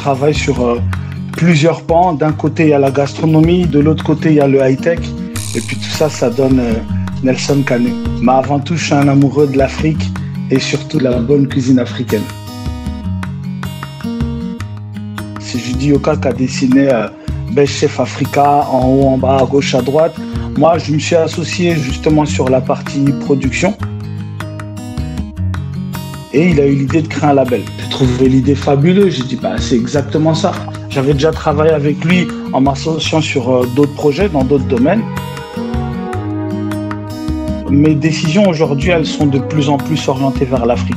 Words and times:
travaille 0.00 0.34
sur 0.34 0.62
euh, 0.62 0.80
plusieurs 1.32 1.82
pans. 1.82 2.14
D'un 2.14 2.32
côté, 2.32 2.64
il 2.64 2.68
y 2.70 2.72
a 2.72 2.78
la 2.78 2.90
gastronomie, 2.90 3.66
de 3.66 3.80
l'autre 3.80 4.02
côté, 4.02 4.30
il 4.30 4.36
y 4.36 4.40
a 4.40 4.48
le 4.48 4.58
high-tech. 4.58 4.98
Et 5.54 5.60
puis 5.60 5.76
tout 5.76 5.90
ça, 5.90 6.08
ça 6.08 6.30
donne 6.30 6.58
euh, 6.58 6.72
Nelson 7.22 7.62
Canu. 7.66 7.92
Mais 8.22 8.32
avant 8.32 8.60
tout, 8.60 8.76
je 8.76 8.84
suis 8.86 8.94
un 8.94 9.08
amoureux 9.08 9.46
de 9.46 9.58
l'Afrique 9.58 10.02
et 10.50 10.58
surtout 10.58 10.98
de 10.98 11.04
la 11.04 11.18
bonne 11.18 11.46
cuisine 11.46 11.78
africaine. 11.78 12.22
C'est 15.38 15.58
Judy 15.58 15.88
Yoka 15.88 16.16
qui 16.16 16.28
a 16.28 16.32
dessiné 16.32 16.90
euh, 16.90 17.08
Best 17.52 17.74
Chef 17.74 18.00
Africa 18.00 18.66
en 18.72 18.86
haut, 18.86 19.08
en 19.08 19.18
bas, 19.18 19.40
à 19.42 19.44
gauche, 19.44 19.74
à 19.74 19.82
droite. 19.82 20.16
Moi, 20.56 20.78
je 20.78 20.92
me 20.94 20.98
suis 20.98 21.16
associé 21.16 21.76
justement 21.76 22.24
sur 22.24 22.48
la 22.48 22.62
partie 22.62 23.04
production. 23.26 23.76
Et 26.32 26.48
il 26.50 26.60
a 26.60 26.66
eu 26.66 26.76
l'idée 26.76 27.02
de 27.02 27.08
créer 27.08 27.28
un 27.28 27.34
label. 27.34 27.62
Trouvé 28.00 28.30
l'idée 28.30 28.54
fabuleuse. 28.54 29.16
J'ai 29.16 29.24
dit, 29.24 29.36
bah, 29.36 29.56
c'est 29.58 29.76
exactement 29.76 30.32
ça. 30.32 30.52
J'avais 30.88 31.12
déjà 31.12 31.32
travaillé 31.32 31.70
avec 31.70 32.02
lui 32.02 32.26
en 32.54 32.62
m'associant 32.62 33.20
sur 33.20 33.50
euh, 33.50 33.66
d'autres 33.76 33.92
projets 33.92 34.30
dans 34.30 34.42
d'autres 34.42 34.64
domaines. 34.64 35.02
Mes 37.68 37.94
décisions 37.94 38.48
aujourd'hui, 38.48 38.88
elles 38.88 39.04
sont 39.04 39.26
de 39.26 39.38
plus 39.38 39.68
en 39.68 39.76
plus 39.76 40.08
orientées 40.08 40.46
vers 40.46 40.64
l'Afrique. 40.64 40.96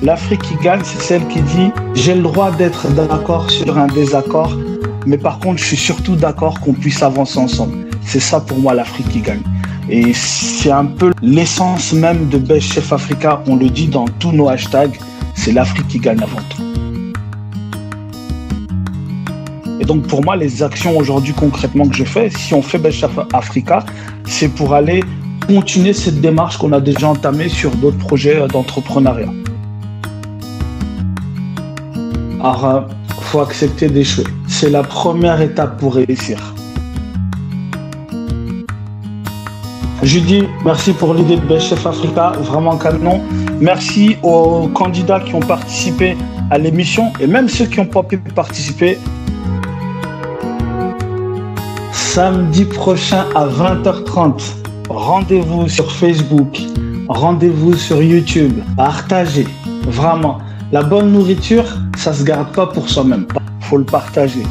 L'Afrique 0.00 0.40
qui 0.40 0.54
gagne, 0.64 0.80
c'est 0.84 1.02
celle 1.02 1.28
qui 1.28 1.42
dit 1.42 1.70
j'ai 1.92 2.14
le 2.14 2.22
droit 2.22 2.50
d'être 2.50 2.88
d'accord 2.88 3.50
sur 3.50 3.76
un 3.76 3.88
désaccord, 3.88 4.56
mais 5.04 5.18
par 5.18 5.38
contre, 5.38 5.58
je 5.58 5.66
suis 5.66 5.76
surtout 5.76 6.16
d'accord 6.16 6.60
qu'on 6.60 6.72
puisse 6.72 7.02
avancer 7.02 7.38
ensemble. 7.38 7.76
C'est 8.06 8.20
ça 8.20 8.40
pour 8.40 8.58
moi 8.58 8.72
l'Afrique 8.72 9.10
qui 9.10 9.20
gagne. 9.20 9.42
Et 9.92 10.12
c'est 10.14 10.70
un 10.70 10.84
peu 10.84 11.10
l'essence 11.20 11.92
même 11.92 12.28
de 12.28 12.38
Best 12.38 12.74
Chef 12.74 12.92
Africa. 12.92 13.42
On 13.48 13.56
le 13.56 13.68
dit 13.68 13.88
dans 13.88 14.04
tous 14.04 14.30
nos 14.30 14.48
hashtags, 14.48 14.96
c'est 15.34 15.50
l'Afrique 15.50 15.88
qui 15.88 15.98
gagne 15.98 16.22
avant 16.22 16.38
tout. 16.48 16.62
Et 19.80 19.84
donc 19.84 20.06
pour 20.06 20.22
moi, 20.24 20.36
les 20.36 20.62
actions 20.62 20.96
aujourd'hui 20.96 21.32
concrètement 21.32 21.88
que 21.88 21.96
je 21.96 22.04
fais, 22.04 22.30
si 22.30 22.54
on 22.54 22.62
fait 22.62 22.78
Best 22.78 22.98
Chef 22.98 23.18
Africa, 23.32 23.84
c'est 24.26 24.48
pour 24.48 24.74
aller 24.74 25.02
continuer 25.48 25.92
cette 25.92 26.20
démarche 26.20 26.56
qu'on 26.56 26.72
a 26.72 26.80
déjà 26.80 27.08
entamée 27.08 27.48
sur 27.48 27.74
d'autres 27.74 27.98
projets 27.98 28.46
d'entrepreneuriat. 28.46 29.32
Alors, 32.38 32.86
il 33.08 33.24
faut 33.24 33.40
accepter 33.40 33.88
d'échouer. 33.88 34.24
C'est 34.46 34.70
la 34.70 34.84
première 34.84 35.40
étape 35.40 35.80
pour 35.80 35.96
réussir. 35.96 36.54
Judy, 40.02 40.44
merci 40.64 40.94
pour 40.94 41.12
l'idée 41.12 41.36
de 41.36 41.58
Chef 41.58 41.86
Africa, 41.86 42.32
vraiment 42.40 42.78
canon. 42.78 43.20
Merci 43.60 44.16
aux 44.22 44.68
candidats 44.68 45.20
qui 45.20 45.34
ont 45.34 45.40
participé 45.40 46.16
à 46.50 46.56
l'émission 46.56 47.12
et 47.20 47.26
même 47.26 47.50
ceux 47.50 47.66
qui 47.66 47.78
n'ont 47.78 47.86
pas 47.86 48.02
pu 48.02 48.16
participer. 48.16 48.98
Samedi 51.92 52.64
prochain 52.64 53.26
à 53.34 53.46
20h30, 53.46 54.40
rendez-vous 54.88 55.68
sur 55.68 55.92
Facebook, 55.92 56.58
rendez-vous 57.08 57.74
sur 57.74 58.02
YouTube, 58.02 58.54
partagez, 58.78 59.46
vraiment. 59.82 60.38
La 60.72 60.82
bonne 60.82 61.12
nourriture, 61.12 61.66
ça 61.98 62.14
se 62.14 62.24
garde 62.24 62.50
pas 62.52 62.66
pour 62.66 62.88
soi-même, 62.88 63.26
faut 63.60 63.76
le 63.76 63.84
partager. 63.84 64.44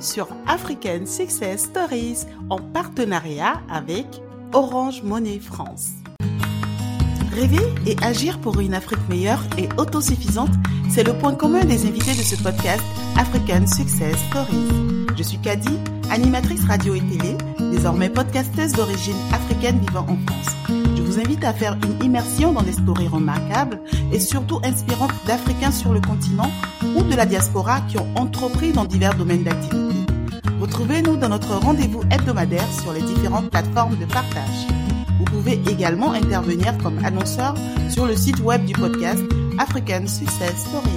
Sur 0.00 0.28
African 0.46 1.06
Success 1.06 1.64
Stories 1.64 2.26
en 2.50 2.58
partenariat 2.58 3.60
avec 3.70 4.06
Orange 4.52 5.02
Money 5.02 5.38
France. 5.38 5.90
Rêver 7.32 7.62
et 7.86 7.96
agir 8.02 8.38
pour 8.40 8.60
une 8.60 8.74
Afrique 8.74 9.08
meilleure 9.08 9.42
et 9.58 9.68
autosuffisante, 9.78 10.52
c'est 10.90 11.04
le 11.04 11.14
point 11.14 11.34
commun 11.34 11.64
des 11.64 11.86
invités 11.86 12.12
de 12.14 12.22
ce 12.22 12.42
podcast 12.42 12.82
African 13.16 13.66
Success 13.66 14.16
Stories. 14.28 15.06
Je 15.16 15.22
suis 15.22 15.38
Kadi, 15.38 15.78
animatrice 16.10 16.64
radio 16.64 16.94
et 16.94 17.00
télé, 17.00 17.36
désormais 17.70 18.10
podcasteuse 18.10 18.72
d'origine 18.72 19.16
africaine 19.32 19.78
vivant 19.80 20.06
en 20.08 20.18
France. 20.26 20.54
Je 20.96 21.02
vous 21.02 21.18
invite 21.18 21.44
à 21.44 21.52
faire 21.52 21.76
une 21.84 22.04
immersion 22.04 22.52
dans 22.52 22.62
des 22.62 22.72
stories 22.72 23.08
remarquables 23.08 23.80
et 24.12 24.20
surtout 24.20 24.60
inspirantes 24.62 25.14
d'Africains 25.26 25.72
sur 25.72 25.92
le 25.92 26.00
continent 26.00 26.50
ou 26.96 27.02
de 27.02 27.14
la 27.14 27.26
diaspora 27.26 27.80
qui 27.82 27.98
ont 27.98 28.08
entrepris 28.16 28.72
dans 28.72 28.84
divers 28.84 29.14
domaines 29.14 29.44
d'activité. 29.44 29.85
Retrouvez-nous 30.66 31.16
dans 31.16 31.28
notre 31.28 31.54
rendez-vous 31.54 32.02
hebdomadaire 32.10 32.66
sur 32.82 32.92
les 32.92 33.00
différentes 33.00 33.50
plateformes 33.50 33.96
de 33.96 34.04
partage. 34.04 34.66
Vous 35.16 35.24
pouvez 35.24 35.60
également 35.70 36.10
intervenir 36.10 36.76
comme 36.78 36.98
annonceur 37.04 37.54
sur 37.88 38.04
le 38.04 38.16
site 38.16 38.40
web 38.40 38.64
du 38.64 38.72
podcast 38.72 39.22
African 39.60 40.08
Success 40.08 40.66
Stories. 40.66 40.88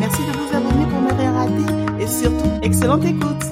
Merci 0.00 0.20
de 0.22 0.32
vous 0.32 0.56
abonner 0.56 0.84
pour 0.90 1.00
ne 1.00 1.12
rien 1.16 1.32
rater 1.32 2.02
et 2.02 2.08
surtout, 2.08 2.50
excellente 2.60 3.04
écoute! 3.04 3.44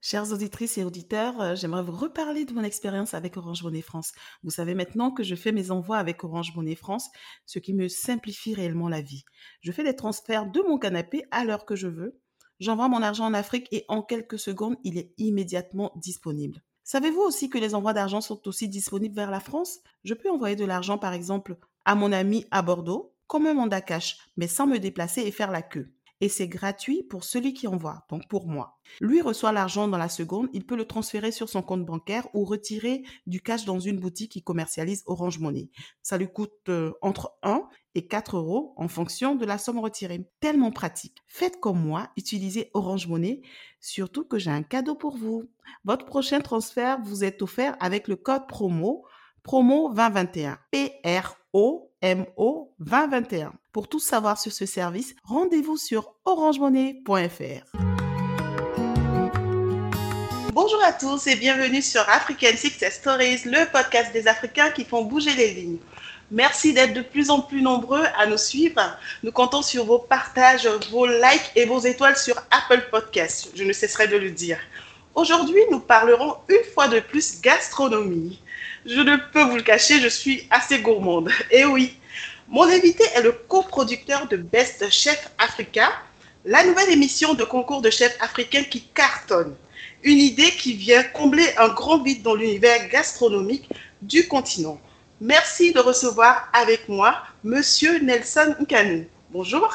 Chères 0.00 0.32
auditrices 0.32 0.78
et 0.78 0.84
auditeurs, 0.84 1.38
euh, 1.42 1.54
j'aimerais 1.54 1.82
vous 1.82 1.92
reparler 1.92 2.46
de 2.46 2.54
mon 2.54 2.62
expérience 2.62 3.12
avec 3.12 3.36
Orange 3.36 3.62
Monnaie 3.62 3.82
France. 3.82 4.12
Vous 4.42 4.50
savez 4.50 4.74
maintenant 4.74 5.10
que 5.10 5.22
je 5.22 5.34
fais 5.34 5.52
mes 5.52 5.70
envois 5.70 5.98
avec 5.98 6.24
Orange 6.24 6.54
Monnaie 6.56 6.76
France, 6.76 7.10
ce 7.44 7.58
qui 7.58 7.74
me 7.74 7.88
simplifie 7.88 8.54
réellement 8.54 8.88
la 8.88 9.02
vie. 9.02 9.24
Je 9.60 9.70
fais 9.70 9.84
des 9.84 9.96
transferts 9.96 10.46
de 10.46 10.62
mon 10.66 10.78
canapé 10.78 11.24
à 11.30 11.44
l'heure 11.44 11.66
que 11.66 11.76
je 11.76 11.88
veux. 11.88 12.18
J'envoie 12.58 12.88
mon 12.88 13.02
argent 13.02 13.26
en 13.26 13.34
Afrique 13.34 13.68
et 13.70 13.84
en 13.88 14.02
quelques 14.02 14.38
secondes, 14.38 14.76
il 14.82 14.96
est 14.98 15.12
immédiatement 15.18 15.92
disponible. 15.96 16.62
Savez-vous 16.84 17.20
aussi 17.20 17.50
que 17.50 17.58
les 17.58 17.74
envois 17.74 17.92
d'argent 17.92 18.20
sont 18.20 18.46
aussi 18.46 18.68
disponibles 18.68 19.14
vers 19.14 19.30
la 19.30 19.40
France? 19.40 19.80
Je 20.04 20.14
peux 20.14 20.30
envoyer 20.30 20.56
de 20.56 20.64
l'argent 20.64 20.98
par 20.98 21.12
exemple 21.12 21.56
à 21.84 21.94
mon 21.94 22.12
ami 22.12 22.46
à 22.50 22.62
Bordeaux, 22.62 23.12
comme 23.26 23.46
un 23.46 23.54
mandat 23.54 23.80
cash, 23.80 24.18
mais 24.36 24.46
sans 24.46 24.66
me 24.66 24.78
déplacer 24.78 25.22
et 25.22 25.32
faire 25.32 25.50
la 25.50 25.62
queue. 25.62 25.92
Et 26.20 26.28
c'est 26.28 26.48
gratuit 26.48 27.02
pour 27.02 27.24
celui 27.24 27.52
qui 27.52 27.66
envoie, 27.66 28.06
donc 28.08 28.26
pour 28.28 28.46
moi. 28.46 28.78
Lui 29.00 29.20
reçoit 29.20 29.52
l'argent 29.52 29.86
dans 29.86 29.98
la 29.98 30.08
seconde, 30.08 30.48
il 30.54 30.64
peut 30.64 30.76
le 30.76 30.86
transférer 30.86 31.30
sur 31.30 31.48
son 31.48 31.62
compte 31.62 31.84
bancaire 31.84 32.26
ou 32.32 32.44
retirer 32.44 33.02
du 33.26 33.40
cash 33.40 33.64
dans 33.66 33.78
une 33.78 33.98
boutique 33.98 34.32
qui 34.32 34.42
commercialise 34.42 35.02
Orange 35.06 35.38
Money. 35.38 35.68
Ça 36.02 36.16
lui 36.16 36.32
coûte 36.32 36.52
euh, 36.68 36.92
entre 37.02 37.36
1 37.42 37.62
et 37.94 38.06
4 38.06 38.38
euros 38.38 38.72
en 38.76 38.88
fonction 38.88 39.34
de 39.34 39.44
la 39.44 39.58
somme 39.58 39.78
retirée. 39.78 40.26
Tellement 40.40 40.70
pratique. 40.70 41.18
Faites 41.26 41.60
comme 41.60 41.84
moi, 41.84 42.08
utilisez 42.16 42.70
Orange 42.72 43.08
Money, 43.08 43.42
surtout 43.80 44.24
que 44.24 44.38
j'ai 44.38 44.50
un 44.50 44.62
cadeau 44.62 44.94
pour 44.94 45.16
vous. 45.16 45.50
Votre 45.84 46.06
prochain 46.06 46.40
transfert 46.40 46.98
vous 47.02 47.24
est 47.24 47.42
offert 47.42 47.76
avec 47.80 48.08
le 48.08 48.16
code 48.16 48.46
promo 48.46 49.04
promo 49.46 49.94
2021. 49.94 50.58
P-R-O-M-O 52.00 52.74
2021. 52.78 53.52
Pour 53.72 53.88
tout 53.88 54.00
savoir 54.00 54.38
sur 54.38 54.52
ce 54.52 54.66
service, 54.66 55.14
rendez-vous 55.24 55.76
sur 55.76 56.14
orangemonnaie.fr. 56.24 57.76
Bonjour 60.52 60.82
à 60.82 60.92
tous 60.92 61.26
et 61.26 61.36
bienvenue 61.36 61.82
sur 61.82 62.00
African 62.08 62.56
Success 62.56 62.94
Stories, 62.94 63.42
le 63.44 63.70
podcast 63.70 64.12
des 64.12 64.26
Africains 64.26 64.70
qui 64.70 64.84
font 64.84 65.04
bouger 65.04 65.34
les 65.34 65.52
lignes. 65.52 65.78
Merci 66.30 66.72
d'être 66.72 66.94
de 66.94 67.02
plus 67.02 67.30
en 67.30 67.40
plus 67.40 67.62
nombreux 67.62 68.04
à 68.18 68.26
nous 68.26 68.38
suivre. 68.38 68.80
Nous 69.22 69.32
comptons 69.32 69.62
sur 69.62 69.84
vos 69.84 69.98
partages, 69.98 70.66
vos 70.90 71.06
likes 71.06 71.52
et 71.54 71.66
vos 71.66 71.78
étoiles 71.78 72.16
sur 72.16 72.36
Apple 72.50 72.88
Podcasts. 72.90 73.50
Je 73.54 73.62
ne 73.62 73.72
cesserai 73.72 74.08
de 74.08 74.16
le 74.16 74.30
dire. 74.30 74.58
Aujourd'hui, 75.16 75.62
nous 75.70 75.80
parlerons 75.80 76.34
une 76.46 76.72
fois 76.74 76.88
de 76.88 77.00
plus 77.00 77.40
gastronomie. 77.40 78.38
Je 78.84 79.00
ne 79.00 79.16
peux 79.32 79.44
vous 79.44 79.56
le 79.56 79.62
cacher, 79.62 79.98
je 79.98 80.08
suis 80.08 80.46
assez 80.50 80.80
gourmande. 80.80 81.30
Et 81.50 81.64
oui, 81.64 81.96
mon 82.48 82.64
invité 82.64 83.02
est 83.14 83.22
le 83.22 83.32
coproducteur 83.32 84.28
de 84.28 84.36
Best 84.36 84.90
Chef 84.90 85.30
Africa, 85.38 85.88
la 86.44 86.62
nouvelle 86.66 86.90
émission 86.90 87.32
de 87.32 87.44
concours 87.44 87.80
de 87.80 87.88
chefs 87.88 88.18
africains 88.20 88.64
qui 88.64 88.82
cartonne. 88.82 89.54
Une 90.04 90.18
idée 90.18 90.50
qui 90.50 90.74
vient 90.74 91.02
combler 91.02 91.46
un 91.56 91.68
grand 91.68 92.02
vide 92.02 92.22
dans 92.22 92.34
l'univers 92.34 92.86
gastronomique 92.90 93.70
du 94.02 94.28
continent. 94.28 94.78
Merci 95.22 95.72
de 95.72 95.80
recevoir 95.80 96.50
avec 96.52 96.90
moi 96.90 97.14
Monsieur 97.42 98.00
Nelson 98.00 98.54
Nkanu. 98.60 99.08
Bonjour. 99.32 99.74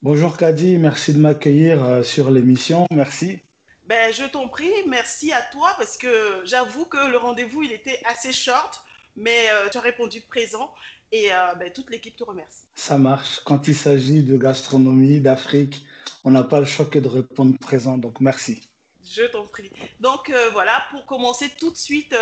Bonjour 0.00 0.36
Kadi, 0.36 0.78
merci 0.78 1.12
de 1.12 1.18
m'accueillir 1.18 1.82
euh, 1.82 2.02
sur 2.04 2.30
l'émission. 2.30 2.86
Merci. 2.92 3.40
Ben, 3.88 4.12
je 4.12 4.24
t'en 4.24 4.48
prie, 4.48 4.70
merci 4.86 5.32
à 5.32 5.40
toi 5.40 5.72
parce 5.78 5.96
que 5.96 6.42
j'avoue 6.44 6.84
que 6.84 7.10
le 7.10 7.16
rendez-vous, 7.16 7.62
il 7.62 7.72
était 7.72 8.02
assez 8.04 8.34
short, 8.34 8.84
mais 9.16 9.48
euh, 9.50 9.70
tu 9.70 9.78
as 9.78 9.80
répondu 9.80 10.20
présent 10.20 10.74
et 11.10 11.32
euh, 11.32 11.54
ben, 11.54 11.72
toute 11.72 11.88
l'équipe 11.88 12.14
te 12.14 12.22
remercie. 12.22 12.66
Ça 12.74 12.98
marche. 12.98 13.40
Quand 13.46 13.66
il 13.66 13.74
s'agit 13.74 14.22
de 14.22 14.36
gastronomie, 14.36 15.22
d'Afrique, 15.22 15.86
on 16.22 16.32
n'a 16.32 16.44
pas 16.44 16.60
le 16.60 16.66
choix 16.66 16.84
que 16.84 16.98
de 16.98 17.08
répondre 17.08 17.56
présent, 17.58 17.96
donc 17.96 18.20
merci. 18.20 18.68
Je 19.02 19.22
t'en 19.22 19.46
prie. 19.46 19.72
Donc 20.00 20.28
euh, 20.28 20.50
voilà, 20.50 20.82
pour 20.90 21.06
commencer 21.06 21.48
tout 21.58 21.70
de 21.70 21.78
suite, 21.78 22.14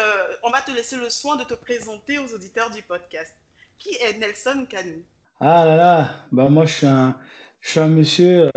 on 0.45 0.51
va 0.51 0.61
te 0.61 0.71
laisser 0.71 0.95
le 0.95 1.11
soin 1.11 1.35
de 1.35 1.43
te 1.43 1.55
présenter 1.55 2.21
aux 2.21 2.33
auditeurs 2.33 2.71
du 2.71 2.83
podcast. 2.83 3.39
Qui 3.77 3.97
est 3.97 4.17
Nelson 4.17 4.69
Kanu 4.71 5.05
Ah 5.41 5.65
là 5.65 5.75
là, 5.77 6.27
bah 6.31 6.49
moi 6.49 6.65
je 6.65 6.75
suis 6.75 6.87
un, 6.87 7.19
je 7.59 7.71
suis 7.71 7.81
un 7.81 7.89
monsieur 7.89 8.51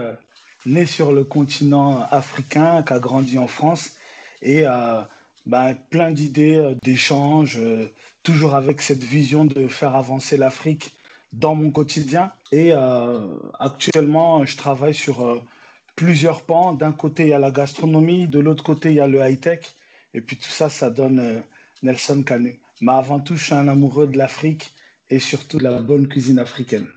né 0.66 0.86
sur 0.86 1.12
le 1.12 1.24
continent 1.24 2.06
africain, 2.12 2.84
qui 2.84 2.94
a 2.94 3.00
grandi 3.00 3.38
en 3.38 3.48
France 3.48 3.98
et 4.42 4.64
euh, 4.66 5.02
ben, 5.46 5.76
plein 5.76 6.12
d'idées, 6.12 6.56
euh, 6.56 6.76
d'échanges, 6.82 7.58
euh, 7.58 7.94
toujours 8.24 8.56
avec 8.56 8.82
cette 8.82 9.04
vision 9.04 9.46
de 9.46 9.68
faire 9.68 9.96
avancer 9.96 10.38
l'Afrique 10.38 10.98
dans 11.32 11.56
mon 11.56 11.72
quotidien. 11.72 12.34
Et 12.52 12.72
actuellement, 13.60 14.46
je 14.46 14.58
travaille 14.58 14.96
sur 14.96 15.46
plusieurs 15.96 16.44
pans. 16.44 16.74
D'un 16.74 16.92
côté, 16.92 17.24
il 17.24 17.30
y 17.30 17.34
a 17.34 17.40
la 17.40 17.52
gastronomie, 17.52 18.28
de 18.28 18.40
l'autre 18.40 18.64
côté, 18.64 18.90
il 18.90 18.96
y 18.96 19.00
a 19.00 19.06
le 19.06 19.20
high-tech. 19.20 19.60
Et 20.16 20.22
puis 20.22 20.38
tout 20.38 20.50
ça, 20.50 20.70
ça 20.70 20.90
donne 20.90 21.44
Nelson 21.84 22.24
Canu. 22.24 22.62
Mais 22.82 22.94
avant 22.94 23.20
tout, 23.20 23.36
je 23.36 23.46
suis 23.46 23.54
un 23.54 23.68
amoureux 23.68 24.08
de 24.08 24.18
l'Afrique 24.18 24.72
et 25.08 25.20
surtout 25.20 25.60
de 25.60 25.64
la 25.66 25.82
bonne 25.82 26.08
cuisine 26.08 26.40
africaine. 26.40 26.88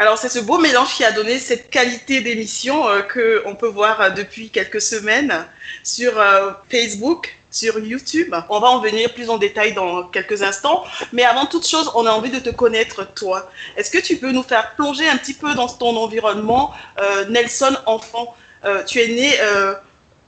Alors 0.00 0.16
c'est 0.16 0.28
ce 0.28 0.38
beau 0.38 0.58
mélange 0.58 0.94
qui 0.94 1.02
a 1.02 1.10
donné 1.10 1.40
cette 1.40 1.70
qualité 1.70 2.20
d'émission 2.20 2.88
euh, 2.88 3.00
que 3.00 3.42
on 3.46 3.56
peut 3.56 3.66
voir 3.66 4.00
euh, 4.00 4.10
depuis 4.10 4.48
quelques 4.48 4.80
semaines 4.80 5.44
sur 5.82 6.20
euh, 6.20 6.52
Facebook, 6.70 7.36
sur 7.50 7.80
YouTube. 7.80 8.32
On 8.48 8.60
va 8.60 8.68
en 8.68 8.78
venir 8.78 9.12
plus 9.12 9.28
en 9.28 9.38
détail 9.38 9.74
dans 9.74 10.04
quelques 10.04 10.42
instants. 10.42 10.84
Mais 11.12 11.24
avant 11.24 11.46
toute 11.46 11.66
chose, 11.66 11.90
on 11.96 12.06
a 12.06 12.12
envie 12.12 12.30
de 12.30 12.38
te 12.38 12.50
connaître 12.50 13.12
toi. 13.12 13.50
Est-ce 13.76 13.90
que 13.90 13.98
tu 13.98 14.18
peux 14.18 14.30
nous 14.30 14.44
faire 14.44 14.76
plonger 14.76 15.08
un 15.08 15.16
petit 15.16 15.34
peu 15.34 15.52
dans 15.54 15.66
ton 15.66 15.96
environnement, 15.96 16.72
Nelson 17.28 17.76
enfant? 17.86 18.36
Tu 18.86 19.00
es 19.00 19.08
né 19.08 19.32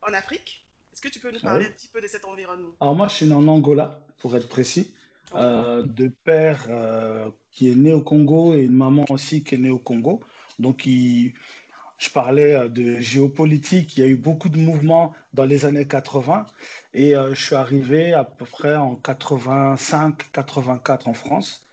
en 0.02 0.14
Afrique. 0.14 0.67
Est-ce 0.93 1.00
que 1.02 1.08
tu 1.08 1.20
peux 1.20 1.31
nous 1.31 1.40
parler 1.40 1.67
un 1.67 1.70
petit 1.70 1.88
peu 1.88 2.00
de 2.00 2.08
cet 2.08 2.25
environnement? 2.25 2.75
Alors 2.81 2.96
moi, 2.96 3.06
je 3.06 3.17
suis 3.17 3.26
né 3.26 3.34
en 3.34 3.46
Angola, 3.46 4.06
pour 4.19 4.34
être 4.34 4.49
précis. 4.49 4.96
Euh, 5.35 5.82
de 5.82 6.09
père 6.25 6.67
euh, 6.69 7.31
qui 7.53 7.71
est 7.71 7.77
né 7.77 7.93
au 7.93 8.03
Congo 8.03 8.55
et 8.55 8.62
une 8.62 8.77
maman 8.77 9.05
aussi 9.11 9.44
qui 9.44 9.55
est 9.55 9.59
née 9.59 9.71
au 9.71 9.79
Congo. 9.79 10.21
Donc, 10.59 10.82
je 10.85 12.11
parlais 12.12 12.55
euh, 12.55 12.69
de 12.69 12.99
géopolitique. 12.99 13.97
Il 13.97 14.00
y 14.00 14.03
a 14.03 14.09
eu 14.09 14.17
beaucoup 14.17 14.49
de 14.49 14.59
mouvements 14.59 15.15
dans 15.32 15.44
les 15.44 15.65
années 15.65 15.87
80 15.87 16.47
et 16.94 17.15
je 17.15 17.41
suis 17.41 17.55
arrivé 17.55 18.12
à 18.12 18.25
peu 18.25 18.44
près 18.44 18.75
en 18.77 18.97
85, 18.97 20.32
84 20.32 21.09
en 21.09 21.15
France. 21.15 21.65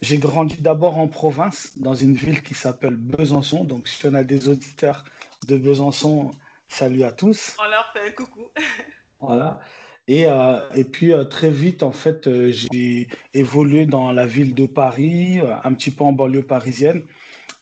J'ai 0.00 0.18
grandi 0.18 0.60
d'abord 0.60 0.98
en 0.98 1.06
province, 1.06 1.78
dans 1.78 1.94
une 1.94 2.14
ville 2.14 2.42
qui 2.42 2.54
s'appelle 2.54 2.96
Besançon. 2.96 3.64
Donc, 3.64 3.86
si 3.86 4.06
on 4.06 4.14
a 4.14 4.24
des 4.24 4.48
auditeurs 4.48 5.04
de 5.46 5.56
Besançon, 5.56 6.32
salut 6.66 7.04
à 7.04 7.12
tous. 7.12 7.56
On 7.60 7.70
leur 7.70 7.92
fait 7.92 8.08
un 8.08 8.10
coucou. 8.10 8.48
voilà. 9.20 9.60
Et, 10.06 10.26
euh, 10.26 10.68
et 10.74 10.84
puis 10.84 11.12
euh, 11.12 11.24
très 11.24 11.50
vite, 11.50 11.82
en 11.82 11.92
fait, 11.92 12.26
euh, 12.26 12.52
j'ai 12.52 13.08
évolué 13.32 13.86
dans 13.86 14.12
la 14.12 14.26
ville 14.26 14.54
de 14.54 14.66
Paris, 14.66 15.40
un 15.40 15.72
petit 15.72 15.90
peu 15.90 16.04
en 16.04 16.12
banlieue 16.12 16.42
parisienne. 16.42 17.04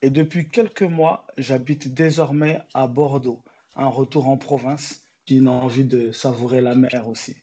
Et 0.02 0.10
depuis 0.10 0.48
quelques 0.48 0.82
mois, 0.82 1.28
j'habite 1.38 1.94
désormais 1.94 2.60
à 2.74 2.88
Bordeaux, 2.88 3.44
un 3.76 3.86
retour 3.86 4.28
en 4.28 4.36
province, 4.36 5.06
qui 5.24 5.38
a 5.46 5.50
envie 5.50 5.84
de 5.84 6.10
savourer 6.10 6.60
la 6.60 6.74
mer 6.74 7.08
aussi. 7.08 7.36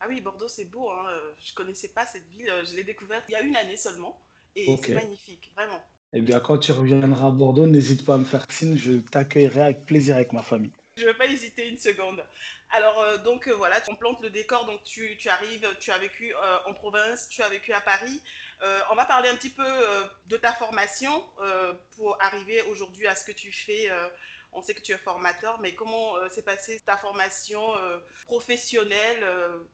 Ah 0.00 0.06
oui, 0.08 0.22
Bordeaux, 0.22 0.48
c'est 0.48 0.64
beau. 0.64 0.90
Hein. 0.90 1.10
Je 1.40 1.52
connaissais 1.52 1.88
pas 1.88 2.06
cette 2.06 2.28
ville. 2.30 2.50
Je 2.64 2.74
l'ai 2.74 2.84
découverte 2.84 3.24
il 3.28 3.32
y 3.32 3.36
a 3.36 3.42
une 3.42 3.54
année 3.54 3.76
seulement. 3.76 4.20
Et 4.56 4.74
c'est 4.82 4.94
magnifique, 4.94 5.52
vraiment. 5.54 5.82
Eh 6.14 6.22
bien, 6.22 6.40
quand 6.40 6.58
tu 6.58 6.72
reviendras 6.72 7.28
à 7.28 7.30
Bordeaux, 7.30 7.66
n'hésite 7.66 8.04
pas 8.04 8.14
à 8.14 8.18
me 8.18 8.24
faire 8.24 8.46
signe. 8.50 8.76
Je 8.76 8.94
t'accueillerai 8.94 9.60
avec 9.60 9.84
plaisir 9.84 10.16
avec 10.16 10.32
ma 10.32 10.42
famille. 10.42 10.72
Je 11.02 11.08
ne 11.08 11.12
vais 11.12 11.18
pas 11.18 11.26
hésiter 11.26 11.68
une 11.68 11.78
seconde. 11.78 12.24
Alors, 12.70 13.00
euh, 13.00 13.18
donc 13.18 13.48
euh, 13.48 13.52
voilà, 13.52 13.78
on 13.88 13.96
plante 13.96 14.22
le 14.22 14.30
décor. 14.30 14.66
Donc, 14.66 14.84
tu, 14.84 15.18
arrives, 15.28 15.68
tu 15.80 15.90
as 15.90 15.98
vécu 15.98 16.32
euh, 16.32 16.58
en 16.64 16.74
province, 16.74 17.28
tu 17.28 17.42
as 17.42 17.48
vécu 17.48 17.72
à 17.72 17.80
Paris. 17.80 18.22
on 18.88 18.94
va 18.94 19.04
parler 19.04 19.28
un 19.28 19.34
petit 19.34 19.50
peu 19.50 19.66
de 20.28 20.36
ta 20.36 20.52
formation 20.52 21.24
pour 21.96 22.22
arriver 22.22 22.62
aujourd'hui 22.62 23.08
à 23.08 23.16
ce 23.16 23.24
que 23.24 23.32
tu 23.32 23.50
fais. 23.50 23.90
on 24.52 24.62
sait 24.62 24.74
que 24.74 24.80
tu 24.80 24.92
es 24.92 24.98
formateur, 24.98 25.58
mais 25.60 25.74
comment 25.74 26.28
s'est 26.28 26.44
passée 26.44 26.78
ta 26.84 26.96
formation 26.96 27.74
professionnelle, 28.24 29.26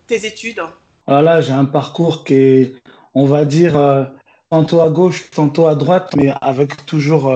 tes 0.07 0.25
études? 0.25 0.63
Voilà, 1.07 1.43
j'ai 1.43 1.53
un 1.53 1.67
parcours 1.67 2.25
qui 2.25 2.35
est, 2.35 2.83
on 3.13 3.27
va 3.27 3.45
dire, 3.45 3.75
tantôt 4.51 4.81
à 4.81 4.89
gauche, 4.89 5.31
tantôt 5.31 5.67
à 5.67 5.75
droite, 5.75 6.15
mais 6.17 6.33
avec 6.41 6.87
toujours 6.87 7.31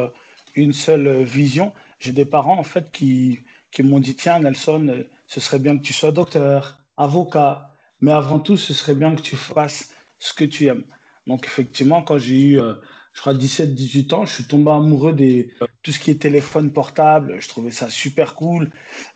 une 0.55 0.73
seule 0.73 1.23
vision. 1.25 1.75
J'ai 1.99 2.12
des 2.12 2.25
parents, 2.25 2.59
en 2.59 2.65
fait, 2.65 2.91
qui 2.91 3.44
qui 3.72 3.82
m'ont 3.82 3.98
dit 3.98 4.14
tiens 4.14 4.38
Nelson, 4.38 5.04
ce 5.26 5.40
serait 5.40 5.58
bien 5.58 5.76
que 5.76 5.82
tu 5.82 5.92
sois 5.92 6.12
docteur, 6.12 6.84
avocat, 6.96 7.74
mais 8.00 8.12
avant 8.12 8.38
tout 8.38 8.56
ce 8.56 8.72
serait 8.74 8.94
bien 8.94 9.16
que 9.16 9.22
tu 9.22 9.36
fasses 9.36 9.94
ce 10.19 10.32
que 10.32 10.44
tu 10.44 10.66
aimes. 10.66 10.84
Donc 11.26 11.46
effectivement, 11.46 12.02
quand 12.02 12.19
j'ai 12.19 12.40
eu, 12.40 12.60
euh, 12.60 12.74
je 13.12 13.20
crois 13.20 13.34
17-18 13.34 14.14
ans, 14.14 14.24
je 14.24 14.34
suis 14.34 14.44
tombé 14.44 14.70
amoureux 14.70 15.12
de 15.12 15.48
tout 15.82 15.92
ce 15.92 15.98
qui 15.98 16.10
est 16.10 16.20
téléphone 16.20 16.72
portable. 16.72 17.40
Je 17.40 17.48
trouvais 17.48 17.70
ça 17.70 17.88
super 17.90 18.34
cool. 18.34 18.70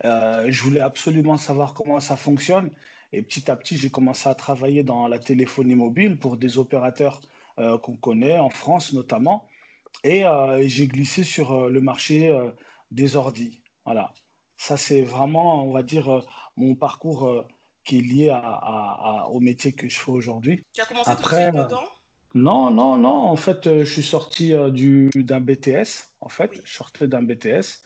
Euh, 0.04 0.46
je 0.48 0.62
voulais 0.62 0.80
absolument 0.80 1.36
savoir 1.36 1.74
comment 1.74 1.98
ça 2.00 2.16
fonctionne. 2.16 2.70
Et 3.12 3.22
petit 3.22 3.50
à 3.50 3.56
petit, 3.56 3.76
j'ai 3.76 3.90
commencé 3.90 4.28
à 4.28 4.34
travailler 4.34 4.84
dans 4.84 5.08
la 5.08 5.18
téléphonie 5.18 5.74
mobile 5.74 6.18
pour 6.18 6.36
des 6.36 6.58
opérateurs 6.58 7.20
euh, 7.58 7.78
qu'on 7.78 7.96
connaît 7.96 8.38
en 8.38 8.50
France 8.50 8.92
notamment. 8.92 9.48
Et 10.04 10.22
j'ai 10.66 10.86
glissé 10.86 11.24
sur 11.24 11.68
le 11.68 11.80
marché 11.80 12.32
des 12.92 13.16
ordis. 13.16 13.62
Voilà. 13.84 14.12
Ça, 14.56 14.76
c'est 14.76 15.02
vraiment, 15.02 15.64
on 15.64 15.70
va 15.70 15.82
dire, 15.82 16.08
euh, 16.08 16.20
mon 16.56 16.74
parcours 16.74 17.26
euh, 17.26 17.46
qui 17.84 17.98
est 17.98 18.02
lié 18.02 18.30
à, 18.32 19.28
au 19.30 19.38
métier 19.38 19.72
que 19.72 19.88
je 19.88 19.98
fais 19.98 20.10
aujourd'hui. 20.10 20.62
Tu 20.72 20.80
as 20.80 20.86
commencé 20.86 21.10
Après, 21.10 21.52
tout 21.52 21.58
de 21.58 21.68
suite 21.68 21.78
Non, 22.34 22.70
non, 22.70 22.96
non. 22.96 23.14
En 23.14 23.36
fait, 23.36 23.66
euh, 23.66 23.84
je 23.84 23.92
suis 23.92 24.02
sorti 24.02 24.54
du 24.72 25.10
d'un 25.14 25.40
BTS. 25.40 26.10
En 26.20 26.28
fait, 26.28 26.50
je 26.64 26.72
sortais 26.72 27.06
d'un 27.06 27.22
BTS. 27.22 27.82